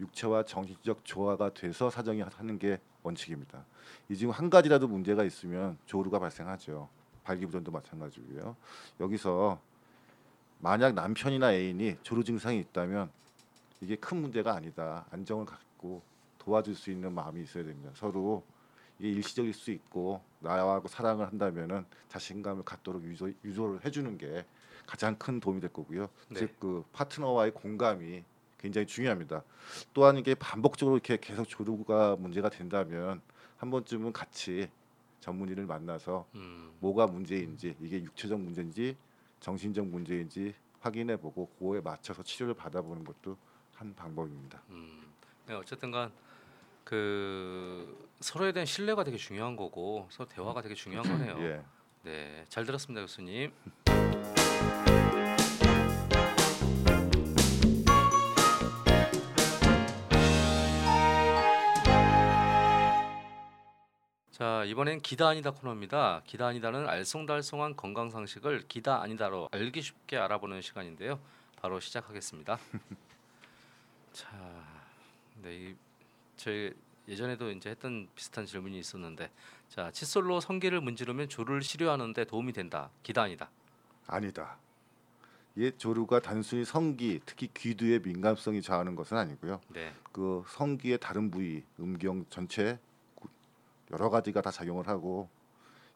[0.00, 3.64] 육체와 정신적 조화가 돼서 사정이 하는 게 원칙입니다.
[4.08, 6.88] 이 중 한 가지라도 문제가 있으면 조루가 발생하죠.
[7.24, 8.56] 발기부전도 마찬가지고요.
[9.00, 9.60] 여기서
[10.60, 13.10] 만약 남편이나 애인이 조루 증상이 있다면
[13.82, 15.04] 이게 큰 문제가 아니다.
[15.10, 16.00] 안정을 갖고
[16.38, 17.90] 도와줄 수 있는 마음이 있어야 됩니다.
[17.94, 18.42] 서로
[18.98, 24.46] 이게 일시적일 수 있고 나하고 사랑을 한다면은 자신감을 갖도록 유도, 유도를 해주는 게
[24.86, 26.08] 가장 큰 도움이 될 거고요.
[26.28, 26.40] 네.
[26.40, 28.24] 즉그 파트너와의 공감이
[28.58, 29.42] 굉장히 중요합니다.
[29.94, 33.20] 또한 이게 반복적으로 이렇게 계속 조류가 문제가 된다면
[33.56, 34.68] 한 번쯤은 같이
[35.20, 38.96] 전문의를 만나서 음, 뭐가 문제인지 이게 육체적 문제인지
[39.40, 43.36] 정신적 문제인지 확인해보고 그거에 맞춰서 치료를 받아보는 것도
[43.74, 44.60] 한 방법입니다.
[44.70, 45.02] 음.
[45.46, 46.12] 네, 어쨌든간
[46.84, 51.38] 그 서로에 대한 신뢰가 되게 중요한 거고 서로 대화가 되게 중요한 거네요.
[51.46, 51.64] 예.
[52.02, 53.52] 네, 잘 들었습니다, 교수님.
[64.38, 66.22] 자 이번엔 기다 아니다 코너입니다.
[66.24, 71.18] 기다 아니다는 알쏭달쏭한 건강 상식을 기다 아니다로 알기 쉽게 알아보는 시간인데요.
[71.60, 72.56] 바로 시작하겠습니다.
[74.12, 74.28] 자,
[75.42, 75.76] 네, 이,
[76.36, 76.72] 저희
[77.08, 79.28] 예전에도 이제 했던 비슷한 질문이 있었는데,
[79.68, 82.90] 자 칫솔로 성기를 문지르면 조를 치료하는데 도움이 된다.
[83.02, 83.50] 기다 아니다.
[84.18, 84.56] 아니다.
[85.56, 89.60] 이 조류가 단순히 성기, 특히 귀두의 민감성이 좌하는 것은 아니고요.
[89.68, 92.78] 네, 그 성기의 다른 부위, 음경 전체
[93.14, 93.28] 구-
[93.92, 95.28] 여러 가지가 다 작용을 하고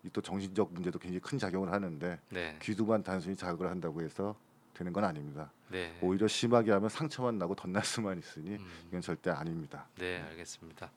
[0.05, 4.35] 이 또 정신적 문제도 굉장히 큰 작용을 하는데 네, 귀두만 단순히 자극을 한다고 해서
[4.75, 5.53] 되는 건 아닙니다.
[5.69, 5.97] 네.
[6.03, 8.67] 오히려 심하게 하면 상처만 나고 덧날 수만 있으니 음.
[8.89, 9.87] 이건 절대 아닙니다.
[9.97, 10.91] 네, 알겠습니다.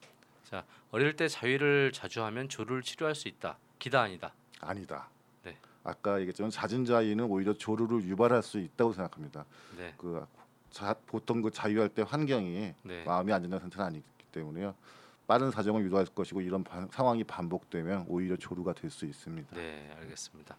[0.49, 3.60] 자, 어릴 때 자위를 자주 하면 조를 치료할 수 있다.
[3.78, 4.34] 기다 아니다.
[4.60, 5.08] 아니다.
[5.86, 5.89] 네.
[5.91, 9.45] 아까 얘기했지만 자위는 오히려 조류를 유발할 수 있다고 생각합니다.
[9.78, 10.26] 네, 그
[10.71, 14.74] 자, 보통 그 자유할 때 환경이 네, 마음이 안전한 상태는 아니기 때문에요.
[15.28, 19.56] 빠른 사정을 유도할 것이고 이런 반- 상황이 반복되면 오히려 조루가 될 수 있습니다.
[19.56, 20.56] 네, 알겠습니다.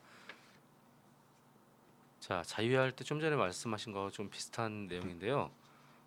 [2.20, 5.50] 자, 자위할 때 좀 전에 말씀하신 거 좀 비슷한 내용인데요.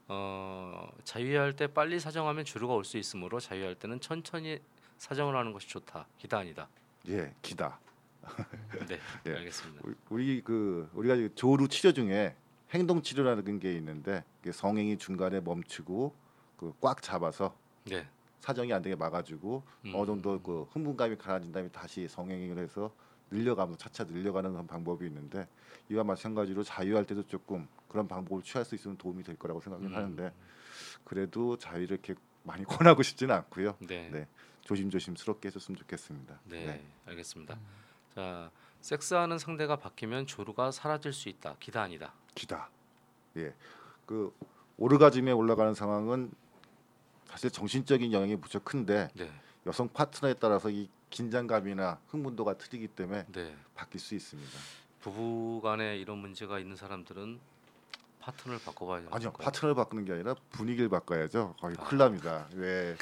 [0.07, 4.59] 어, 자위할 때 빨리 사정하면 조류가 올 수 있으므로 자위할 때는 천천히
[4.97, 6.05] 사정을 하는 것이 좋다.
[6.17, 6.67] 기다 아니다.
[7.07, 7.79] 예, 기다.
[8.87, 9.35] 네, 예.
[9.37, 9.81] 알겠습니다.
[9.83, 12.35] 우리- 우리 그 우리가 이 조루 치료 중에
[12.71, 16.13] 행동 치료라는 게 있는데 성행이 중간에 멈추고
[16.57, 17.55] 그 꽉 잡아서
[17.85, 18.05] 네,
[18.41, 19.91] 사정이 안 되게 막아주고 음.
[19.95, 22.93] 어느 정도 그 흥분감이 가라앉은 다음에 다시 성행을 해서
[23.31, 25.47] 늘려가면서 차차 늘려가는 그런 방법이 있는데
[25.89, 29.95] 이와 마찬가지로 자유할 때도 조금 그런 방법을 취할 수 있으면 도움이 될 거라고 생각을 음.
[29.95, 30.33] 하는데
[31.03, 33.75] 그래도 자유를 이렇게 많이 권하고 싶지는 않고요.
[33.79, 34.27] 네, 네.
[34.61, 36.39] 조심조심스럽게 해줬으면 좋겠습니다.
[36.45, 37.57] 네, 알겠습니다.
[38.15, 41.55] 자, 섹스하는 상대가 바뀌면 조루가 사라질 수 있다.
[41.59, 42.13] 기다 아니다.
[42.35, 42.69] 기다.
[43.37, 43.53] 예.
[44.05, 44.33] 그
[44.77, 46.31] 오르가즘에 올라가는 상황은
[47.25, 49.31] 사실 정신적인 영향이 무척 큰데 네,
[49.67, 53.55] 여성 파트너에 따라서 이 긴장감이나 흥분도가 틀리기 때문에 네.
[53.75, 54.57] 바뀔 수 있습니다.
[55.01, 57.39] 부부간에 이런 문제가 있는 사람들은
[58.19, 59.31] 파트너를 바꿔봐야 되는 아니요?
[59.33, 61.55] 파트너를 바꾸는 게 아니라 분위기를 바꿔야죠.
[61.59, 61.83] 거의 아.
[61.83, 62.47] 큰일 납니다.
[62.53, 62.97] 위험하신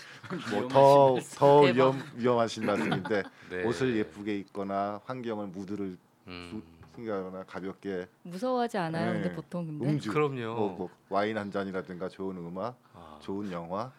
[0.62, 1.76] 왜뭐더더 말씀.
[1.76, 3.64] 위험 위험하신 말씀인데 네.
[3.64, 6.64] 옷을 예쁘게 입거나 환경을 무드를 음.
[6.94, 9.14] 풍기거나 가볍게 무서워하지 않아요.
[9.14, 9.36] 근데 네.
[9.36, 10.56] 보통 근데 음주, 그럼요.
[10.56, 13.20] 뭐, 뭐 와인 한 잔이라든가 좋은 음악, 아.
[13.22, 13.92] 좋은 영화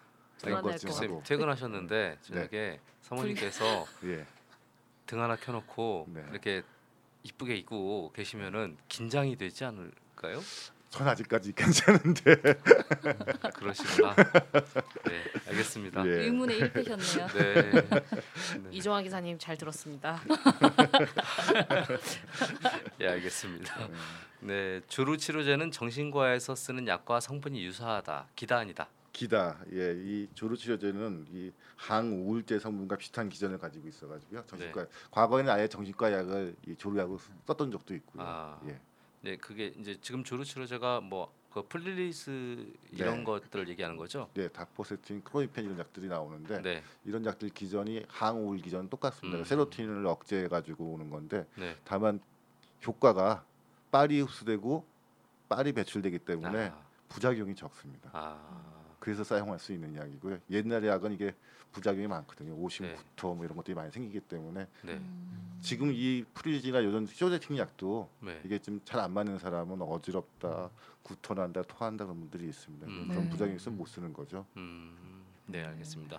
[0.44, 4.26] 이런 것좀 하고 퇴근하셨는데 저녁에 사모님께서 예.
[5.06, 6.24] 등 하나 켜놓고 네.
[6.30, 6.62] 이렇게
[7.22, 10.40] 이쁘게 입고 계시면은 긴장이 되지 않을까요?
[10.90, 12.34] 전 아직까지 괜찮은데
[13.54, 14.14] 그러시구나.
[14.14, 16.06] 네, 알겠습니다.
[16.06, 16.10] 예.
[16.24, 17.26] 의문의 일패셨네요.
[17.28, 17.70] 네.
[17.72, 17.82] 네.
[18.70, 20.20] 이종화 기사님 잘 들었습니다.
[23.00, 23.88] 예, 알겠습니다.
[24.40, 28.28] 네, 주루 치료제는 정신과에서 쓰는 약과 성분이 유사하다.
[28.34, 28.88] 기다 아니다.
[29.12, 34.44] 기다 예, 이 조루 치료제는 이 항우울제 성분과 비슷한 기전을 가지고 있어가지고요.
[34.46, 38.22] 정신과 과거에는 아예 정신과 약을 이 조루약으로 썼던 적도 있고요.
[38.24, 38.60] 아.
[38.68, 38.78] 예.
[39.20, 43.24] 네, 그게 이제 지금 조루 치료제가 뭐 그 프릴리지 이런 네.
[43.24, 44.30] 것들을 얘기하는 거죠?
[44.34, 49.38] 네, 다폭세틴, 클로미펜 이런 약들이 나오는데 네, 이런 약들 기전이 항우울 기전 똑같습니다.
[49.38, 49.44] 음.
[49.44, 51.76] 세로토닌을 억제해 가지고 오는 건데 네.
[51.84, 52.20] 다만
[52.86, 53.44] 효과가
[53.90, 54.86] 빨리 흡수되고
[55.48, 58.10] 빨리 배출되기 때문에 아, 부작용이 적습니다.
[58.12, 58.38] 아,
[59.00, 60.38] 그래서 사용할 수 있는 약이고요.
[60.50, 61.34] 옛날 약은 이게
[61.72, 62.54] 부작용이 많거든요.
[62.54, 62.94] 오심, 네.
[62.94, 65.58] 구토 뭐 이런 것들이 많이 생기기 때문에 네, 음.
[65.60, 68.40] 지금 이 프리지나 요즘 쇼제팅 약도 네.
[68.44, 70.70] 이게 좀 잘 안 맞는 사람은 어지럽다,
[71.02, 72.86] 구토난다, 토한다 그런 분들이 있습니다.
[72.86, 73.08] 음.
[73.08, 73.30] 그런 네.
[73.30, 74.44] 부작용이 있으면 못 쓰는 거죠.
[74.56, 76.18] 음, 네, 알겠습니다.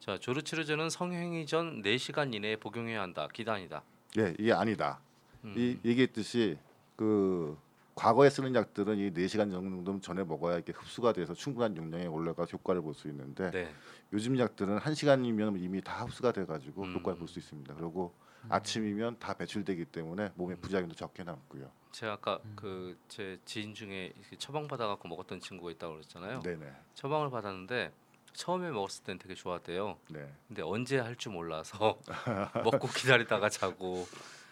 [0.00, 3.28] 자, 조루 치료제는 성행위 전 4시간 이내에 복용해야 한다.
[3.48, 3.82] 아니다.
[4.18, 4.98] 예, 이게 아니다.
[5.44, 6.58] 음, 이 얘기했듯이
[6.96, 7.56] 그
[8.00, 12.80] 과거에 쓰는 약들은 이 4시간 정도 전에 먹어야 이렇게 흡수가 돼서 충분한 용량에 올라가 효과를
[12.80, 13.74] 볼 수 있는데 네.
[14.14, 16.94] 요즘 약들은 1시간이면 이미 다 흡수가 돼 가지고 음.
[16.94, 17.74] 효과를 볼 수 있습니다.
[17.74, 18.14] 그리고
[18.48, 21.70] 아침이면 다 배출되기 때문에 몸에 부작용도 적게 남고요.
[21.92, 22.56] 제가 아까 음.
[22.56, 26.40] 그제 지인 중에 처방 받아 갖고 먹었던 친구가 있다고 그랬잖아요.
[26.40, 26.72] 네네.
[26.94, 27.92] 처방을 받았는데
[28.32, 29.98] 처음에 먹었을 땐 되게 좋았대요.
[30.08, 30.26] 네.
[30.48, 31.98] 근데 언제 할 줄 몰라서
[32.64, 34.06] 먹고 기다리다가 자고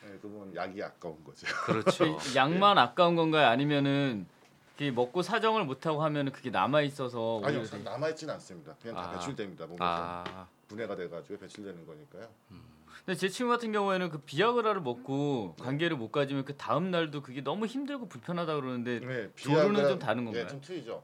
[0.05, 1.47] 네, 그러면 약이 아까운 거죠.
[1.67, 2.17] 그렇죠.
[2.19, 3.49] 그 약만 아까운 건가요?
[3.49, 4.27] 아니면은
[4.77, 8.75] 이게 먹고 사정을 못 하고 하면은 그게 남아 있어서 아니요, 되게- 남아 있지는 않습니다.
[8.81, 9.13] 그냥 다 아.
[9.13, 9.67] 배출됩니다.
[9.67, 12.29] 몸에서 아, 분해가 돼가지고 배출되는 거니까요.
[13.05, 17.41] 근데 제 친구 같은 경우에는 그 비아그라를 먹고 관계를 못 가지면 그 다음 날도 그게
[17.43, 20.45] 너무 힘들고 불편하다 그러는데 네, 비아그라- 좀 다른 건가요?
[20.45, 21.03] 네, 좀 틀리죠.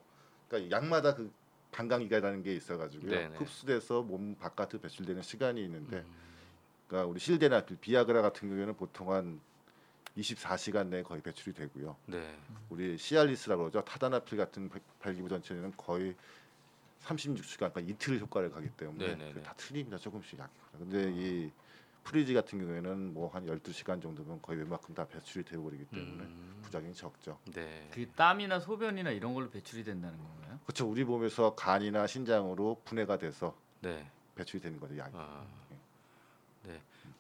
[0.49, 1.33] 그러니까 약마다 그
[1.73, 3.11] 반감기가라는 게 있어가지고요.
[3.11, 3.37] 네네.
[3.39, 6.05] 흡수돼서 몸 바깥으로 배출되는 시간이 있는데, 음,
[6.95, 9.41] 그러니까 우리 실데나필, 비아그라 같은 경우에는 보통 한
[10.17, 11.97] 24시간 내에 거의 배출이 되고요.
[12.07, 12.37] 네.
[12.71, 13.85] 우리 시알리스라고 그러죠.
[13.85, 16.15] 타다라필 같은 발- 발기부전제는 거의
[17.03, 19.33] 36시간, 그러니까 이틀 효과를 가기 때문에 네네네.
[19.33, 19.99] 그게 다 틀립니다.
[19.99, 20.53] 조금씩 약이.
[20.79, 21.51] 근데 이
[22.05, 26.61] 프릴리지 같은 경우에는 뭐 한 12시간 정도면 거의 웬만큼 다 배출이 되어 버리기 때문에 음,
[26.63, 27.39] 부작용이 적죠.
[27.53, 27.89] 네.
[27.93, 30.61] 그 땀이나 소변이나 이런 걸로 배출이 된다는 건가요?
[30.65, 30.89] 그렇죠.
[30.89, 34.09] 우리 몸에서 간이나 신장으로 분해가 돼서 네.
[34.37, 34.97] 배출이 되는 거죠.
[34.97, 35.13] 약이.
[35.17, 35.64] 아, 네.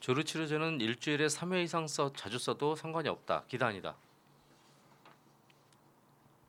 [0.05, 3.45] 조루 치료제는 일주일에 3회 이상 써 자주 써도 상관이 없다.
[3.49, 3.97] 기다 아니다.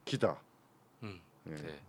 [0.03, 0.37] 기다.
[1.03, 1.55] 음, 예.
[1.55, 1.81] 네.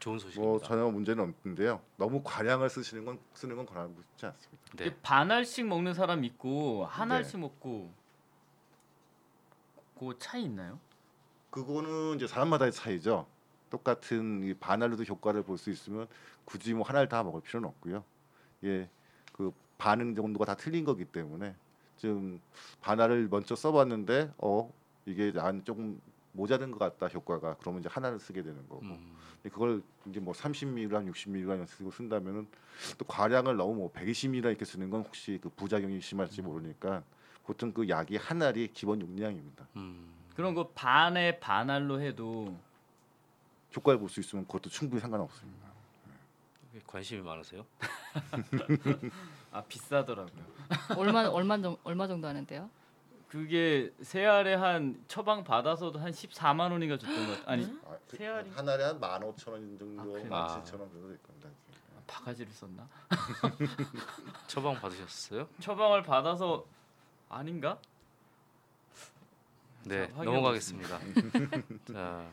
[0.00, 0.66] 좋은 뭐 소식입니다.
[0.66, 1.80] 전혀 문제는 없는데요.
[1.96, 4.62] 너무 과량을 쓰시는 건 쓰는 건 권하지 않습니다.
[4.76, 4.94] 네.
[5.00, 7.14] 반 알씩 먹는 사람 있고 한 네.
[7.14, 7.90] 알씩 먹고
[9.98, 10.78] 그 차이 있나요?
[11.48, 13.26] 그거는 이제 사람마다의 차이죠.
[13.70, 16.06] 똑같은 이 반알로도 효과를 볼 수 있으면
[16.44, 18.04] 굳이 뭐 하나를 다 먹을 필요는 없고요.
[18.64, 18.90] 예,
[19.32, 21.54] 그 반응 정도가 다 틀린 거기 때문에
[21.96, 22.40] 좀
[22.80, 24.72] 반알을 먼저 써봤는데 어
[25.06, 26.00] 이게 난 조금
[26.32, 30.34] 모자른 것 같다 효과가 그러면 이제 하나를 쓰게 되는 거고 음, 근데 그걸 이제 뭐
[30.34, 32.46] 30mg, 60mg 쓰고 쓴다면은
[32.98, 37.02] 또 과량을 너무 뭐 120mg 이렇게 쓰는 건 혹시 그 부작용이 심할지 모르니까
[37.44, 39.66] 보통 그 약이 한 알이 기본 용량입니다.
[39.76, 42.56] 음, 그런 거 반에 반알로 해도
[43.74, 45.66] 효과를 볼 수 있으면 그것도 충분히 상관없습니다.
[46.86, 47.64] 관심이 많으세요?
[49.58, 50.44] 아 비싸더라고요.
[50.96, 52.70] 얼마 얼마 정 얼마 정도 하는데요?
[53.28, 57.52] 그게 세 알에 한 처방 받아서도 한 14만 원인가 줬던 것 같아.
[57.52, 60.28] 아니 아, 그, 세 알이- 한 알에 한 15,000원 정도, 아, 그래요?
[60.30, 61.48] 17,000원 정도 될 겁니다.
[62.06, 62.88] 바가지를 썼나?
[64.46, 65.48] 처방 받으셨어요?
[65.60, 66.64] 처방을 받아서
[67.28, 67.78] 아닌가?
[69.84, 70.98] 네, 자, 넘어가겠습니다.
[71.92, 72.30] 자,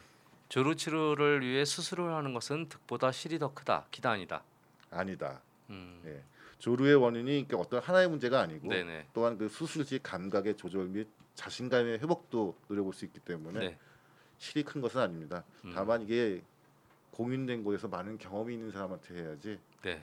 [0.47, 3.85] 조루 치료를 위해 수술을 하는 것은 득보다 실이 더 크다.
[3.91, 4.43] 기다 아니다.
[4.91, 5.41] 아니다.
[5.71, 6.23] 음, 예.
[6.59, 9.07] 조루의 원인이 그러니까 어떤 하나의 문제가 아니고 네네.
[9.13, 13.77] 또한 그 수술 시 감각의 조절 및 자신감의 회복도 노려볼 수 있기 때문에 네.
[14.37, 15.43] 실이 큰 것은 아닙니다.
[15.65, 15.71] 음.
[15.75, 16.41] 다만 이게
[17.11, 20.01] 공인된 곳에서 많은 경험이 있는 사람한테 해야지 네.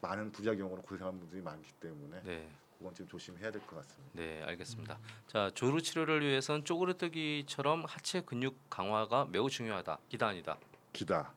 [0.00, 2.48] 많은 부작용으로 고생하는 분들이 많기 때문에 네.
[2.78, 4.10] 그건 좀 조심해야 될 것 같습니다.
[4.14, 4.98] 네, 알겠습니다.
[5.28, 9.98] 자, 조루 치료를 위해선 쪼그레뜨기처럼 하체 근육 강화가 매우 중요하다.
[10.08, 10.58] 기단이다.
[10.92, 11.32] 기다.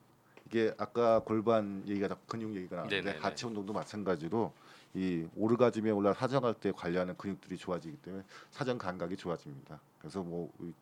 [0.48, 3.20] 이게 아까 골반 얘기가 나- 근육 얘기가 나왔는데 네네네.
[3.24, 4.54] 하체 운동도 마찬가지로
[4.94, 9.78] 이 오르가즘에 올라 사정할 때 관리하는 근육들이 좋아지기 때문에 사정 감각이 좋아집니다.
[10.00, 10.74] 그래서 뭐 이-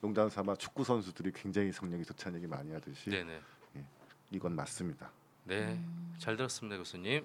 [0.00, 3.40] 농담 삼아 축구 선수들이 굉장히 성력이 좋다는 얘기 많이 하듯이 네, 네.
[4.32, 5.08] 이건 맞습니다.
[5.44, 5.78] 네.
[6.18, 7.24] 잘 들었습니다, 교수님.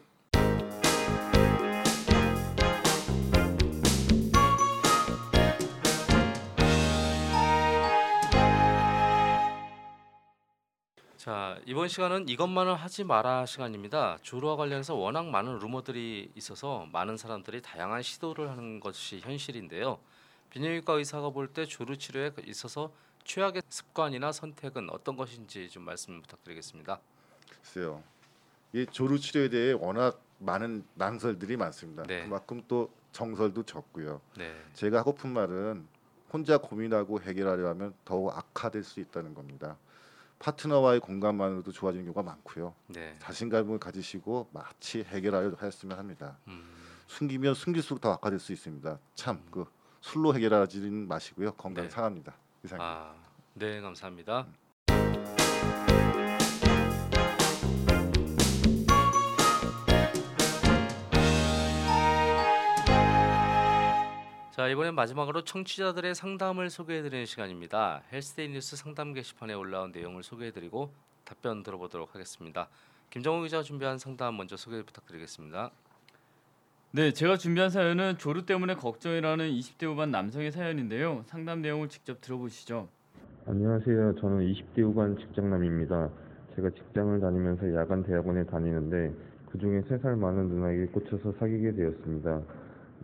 [11.28, 14.18] 자 이번 시간은 이것만은 하지 마라 시간입니다.
[14.22, 20.00] 조루와 관련해서 워낙 많은 루머들이 있어서 많은 사람들이 다양한 시도를 하는 것이 현실인데요.
[20.52, 22.94] 비뇨기과 의사가 볼 때 조루 치료에 있어서
[23.26, 27.02] 최악의 습관이나 선택은 어떤 것인지 좀 말씀 부탁드리겠습니다.
[27.50, 28.02] 글쎄요.
[28.72, 32.04] 이 조루 치료에 대해 워낙 많은 낭설들이 많습니다.
[32.04, 32.24] 네.
[32.24, 34.22] 그만큼 또 정설도 적고요.
[34.38, 35.90] 네, 제가 하고픈 말은
[36.32, 39.76] 혼자 고민하고 해결하려 하면 더욱 악화될 수 있다는 겁니다.
[40.40, 42.74] 파트너와의 공감만으로도 좋아지는 경우가 많고요.
[42.88, 46.38] 네, 자신감을 가지시고 마치 해결하려 하였으면 합니다.
[46.48, 46.64] 음,
[47.08, 49.00] 숨기면 숨길수록 더 악화될 수 있습니다.
[49.16, 49.66] 참그
[50.02, 51.54] 술로 해결하지는 마시고요.
[51.54, 51.90] 건강 네.
[51.90, 52.36] 상합니다.
[52.64, 52.86] 이상입니다.
[52.86, 53.16] 아,
[53.54, 54.48] 네 감사합니다.
[64.58, 68.02] 자 이번엔 마지막으로 청취자들의 상담을 소개해드리는 시간입니다.
[68.12, 70.90] 헬스데이 뉴스 상담 게시판에 올라온 내용을 소개해드리고
[71.26, 72.68] 답변 들어보도록 하겠습니다.
[73.12, 75.70] 김정우 기자 준비한 상담 먼저 소개 부탁드리겠습니다.
[76.90, 81.22] 네, 제가 준비한 사연은 조루 때문에 걱정이라는 20대 후반 남성의 사연인데요.
[81.28, 82.88] 상담 내용을 직접 들어보시죠.
[83.46, 84.16] 안녕하세요.
[84.16, 86.10] 저는 20대 후반 직장남입니다.
[86.56, 89.14] 제가 직장을 다니면서 야간 대학원에 다니는데
[89.52, 92.42] 그중에 3살 많은 누나에게 꽂혀서 사귀게 되었습니다.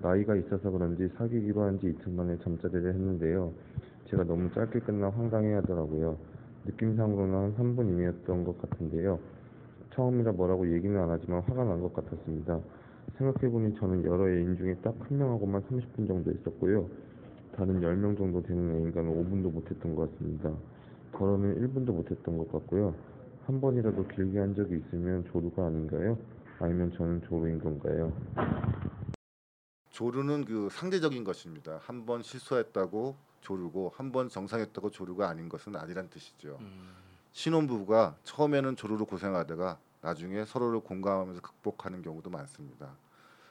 [0.04, 3.52] 나이가 있어서 그런지 사귀기로 한 지 이틀 만에 잠자리를 했는데요.
[4.06, 6.18] 제가 너무 짧게 끝나 황당해 하더라고요.
[6.66, 9.20] 느낌상으로는 한 3분 이내였던 것 같은데요.
[9.94, 12.60] 처음이라 뭐라고 얘기는 안 하지만 화가 난 것 같았습니다.
[13.18, 16.88] 생각해보니 저는 여러 애인 중에 딱 한 명하고만 30분 정도 있었고요.
[17.56, 20.52] 다른 10명 정도 되는 애인과는 5분도 못했던 것 같습니다.
[21.14, 22.94] 걸어는 1분도 못했던 것 같고요.
[23.46, 26.18] 한 번이라도 길게 한 적이 있으면 조루가 아닌가요?
[26.60, 28.12] 아니면 저는 조루인 건가요?
[29.94, 31.80] 조루는 그 상대적인 것입니다.
[31.84, 36.58] 한 번 실수했다고 조루고 한 번 정상했다고 조루가 아닌 것은 아니란 뜻이죠.
[36.62, 36.94] 음,
[37.34, 42.96] 신혼부부가 처음에는 조루로 고생하다가 나중에 서로를 공감하면서 극복하는 경우도 많습니다.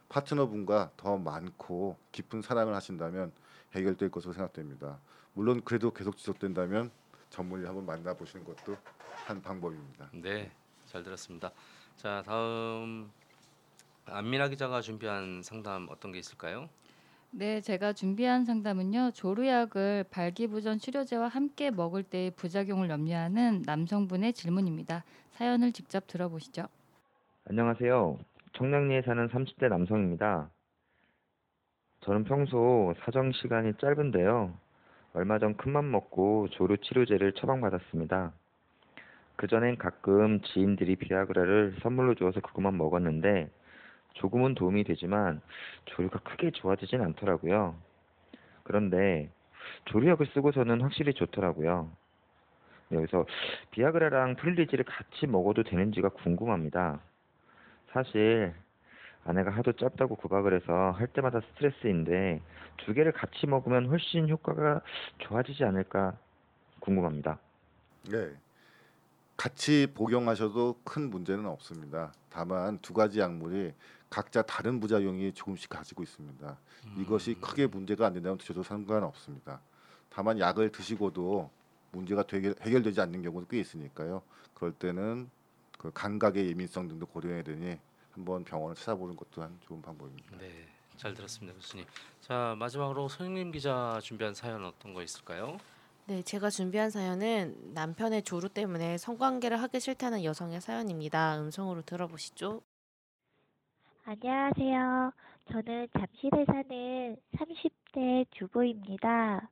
[0.08, 3.32] 파트너분과 더 많고 깊은 사랑을 하신다면
[3.74, 4.98] 해결될 것으로 생각됩니다.
[5.34, 6.90] 물론 그래도 계속 지속된다면
[7.30, 8.76] 전문의 한번 만나보시는 것도
[9.26, 10.10] 한 방법입니다.
[10.12, 10.50] 네,
[10.86, 11.50] 잘 들었습니다.
[11.96, 13.10] 자 다음
[14.06, 16.68] 안민아 기자가 준비한 상담 어떤 게 있을까요?
[17.30, 19.12] 네, 제가 준비한 상담은요.
[19.12, 25.04] 조루약을 발기부전 치료제와 함께 먹을 때의 부작용을 염려하는 남성분의 질문입니다.
[25.30, 26.64] 사연을 직접 들어보시죠.
[27.48, 28.18] 안녕하세요.
[28.52, 30.50] 청량리에 사는 30대 남성입니다.
[32.00, 34.52] 저는 평소 사정 시간이 짧은데요.
[35.14, 38.32] 얼마 전 큰맘 먹고 조루 치료제를 처방받았습니다.
[39.36, 43.50] 그전엔 가끔 지인들이 비아그라를 선물로 주어서 그것만 먹었는데
[44.14, 45.40] 조금은 도움이 되지만
[45.86, 47.76] 조류가 크게 좋아지진 않더라고요.
[48.62, 49.30] 그런데
[49.86, 51.90] 조류약을 쓰고서는 확실히 좋더라고요.
[52.92, 53.26] 여기서
[53.70, 57.00] 비아그라랑 프릴리지를 같이 먹어도 되는지가 궁금합니다.
[57.92, 58.54] 사실
[59.24, 62.40] 아내가 하도 짧다고 구박을 해서 할 때마다 스트레스인데
[62.78, 64.80] 두 개를 같이 먹으면 훨씬 효과가
[65.18, 66.18] 좋아지지 않을까
[66.80, 67.38] 궁금합니다.
[68.10, 68.32] 네.
[69.36, 72.12] 같이 복용하셔도 큰 문제는 없습니다.
[72.30, 73.72] 다만 두 가지 약물이
[74.12, 76.58] 각자 다른 부작용이 조금씩 가지고 있습니다.
[76.98, 79.62] 이것이 크게 문제가 안 된다면 드셔도 상관없습니다.
[80.10, 81.50] 다만 약을 드시고도
[81.92, 84.20] 문제가 되게 해결되지 않는 경우도 꽤 있으니까요.
[84.52, 85.30] 그럴 때는
[85.78, 87.78] 그 감각의 예민성 등도 고려해야 되니
[88.10, 90.36] 한번 병원을 찾아보는 것도 한 좋은 방법입니다.
[90.36, 91.86] 네, 잘 들었습니다, 교수님.
[92.20, 95.56] 자 마지막으로 손님 기자 준비한 사연 어떤 거 있을까요?
[96.04, 101.40] 네, 제가 준비한 사연은 남편의 조루 때문에 성관계를 하기 싫다는 여성의 사연입니다.
[101.40, 102.60] 음성으로 들어보시죠.
[104.04, 105.12] 안녕하세요.
[105.52, 109.48] 저는 잠실에 사는 30대 주부입니다.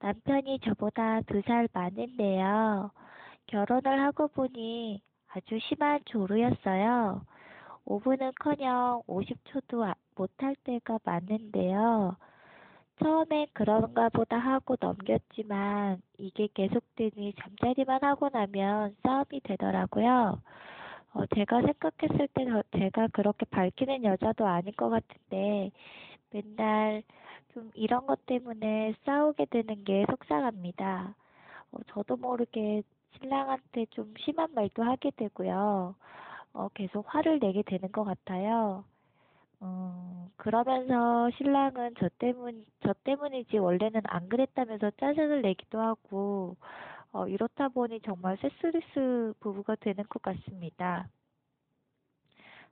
[0.00, 2.90] 남편이 저보다 두 살 많은데요.
[3.46, 7.22] 결혼을 하고 보니 아주 심한 조루였어요.
[7.86, 12.16] 5분은 커녕 50초도 못할 때가 많은데요.
[13.02, 20.40] 처음엔 그런가 보다 하고 넘겼지만 이게 계속되니 잠자리만 하고 나면 싸움이 되더라고요.
[21.12, 25.70] 어, 제가 생각했을 때 저- 제가 그렇게 밝히는 여자도 아닌 것 같은데
[26.30, 27.02] 맨날
[27.54, 31.14] 좀 이런 것 때문에 싸우게 되는 게 속상합니다.
[31.72, 32.82] 어, 저도 모르게
[33.20, 35.94] 신랑한테 좀 심한 말도 하게 되고요.
[36.54, 38.84] 어, 계속 화를 내게 되는 것 같아요.
[39.62, 46.56] 음, 그러면서 신랑은 저 때문, 저 때문이지 원래는 안 그랬다면서 짜증을 내기도 하고,
[47.12, 51.08] 어, 이렇다 보니 정말 스트레스 부부가 되는 것 같습니다.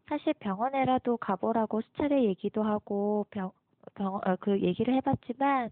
[0.08, 3.52] 사실 병원에라도 가보라고 수차례 얘기도 하고 병,
[3.94, 5.70] 병, 어, 그 얘기를 해봤지만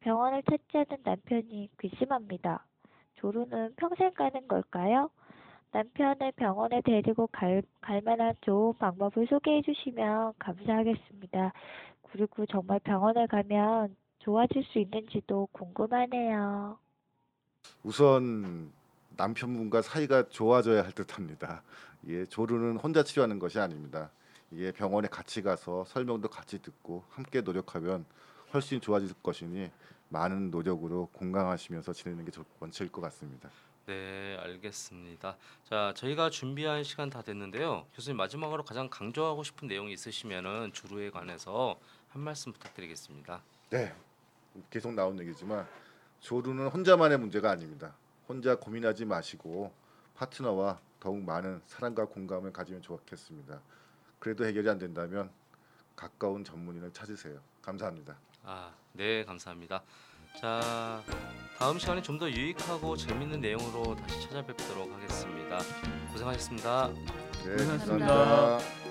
[0.00, 2.64] 병원을 찾지 않는 남편이 괘씸합니다.
[3.16, 5.10] 조루는 평생 가는 걸까요?
[5.72, 11.52] 남편을 병원에 데리고 갈, 갈 만한 좋은 방법을 소개해 주시면 감사하겠습니다.
[12.12, 16.78] 그리고 정말 병원에 가면 좋아질 수 있는지도 궁금하네요.
[17.90, 18.72] 우선
[19.16, 21.62] 남편분과 사이가 좋아져야 할 듯합니다.
[22.08, 24.10] 예, 조루는 혼자 치료하는 것이 아닙니다.
[24.54, 28.04] 예, 병원에 같이 가서 설명도 같이 듣고 함께 노력하면
[28.52, 29.70] 훨씬 좋아질 것이니
[30.08, 33.50] 많은 노력으로 건강하시면서 지내는 게 좋- 원칙일 것 같습니다.
[33.86, 35.36] 네, 알겠습니다.
[35.70, 37.86] 자, 저희가 준비한 시간 다 됐는데요.
[37.94, 41.78] 교수님 마지막으로 가장 강조하고 싶은 내용이 있으시면은 주루에 관해서
[42.08, 43.42] 한 말씀 부탁드리겠습니다.
[43.70, 43.94] 네,
[44.70, 45.68] 계속 나온 얘기지만
[46.30, 47.94] 조루는 혼자만의 문제가 아닙니다.
[48.28, 49.72] 혼자 고민하지 마시고
[50.16, 53.60] 파트너와 더욱 많은 사랑과 공감을 가지면 좋겠습니다.
[54.18, 55.30] 그래도 해결이 안 된다면
[55.94, 57.38] 가까운 전문의를 찾으세요.
[57.62, 58.16] 감사합니다.
[58.42, 59.84] 아, 네, 감사합니다.
[60.40, 61.00] 자,
[61.58, 65.58] 다음 시간에 좀 더 유익하고 재밌는 내용으로 다시 찾아뵙도록 하겠습니다.
[66.10, 66.88] 고생하셨습니다.
[66.88, 68.06] 네, 고생하셨습니다.
[68.06, 68.85] 감사합니다.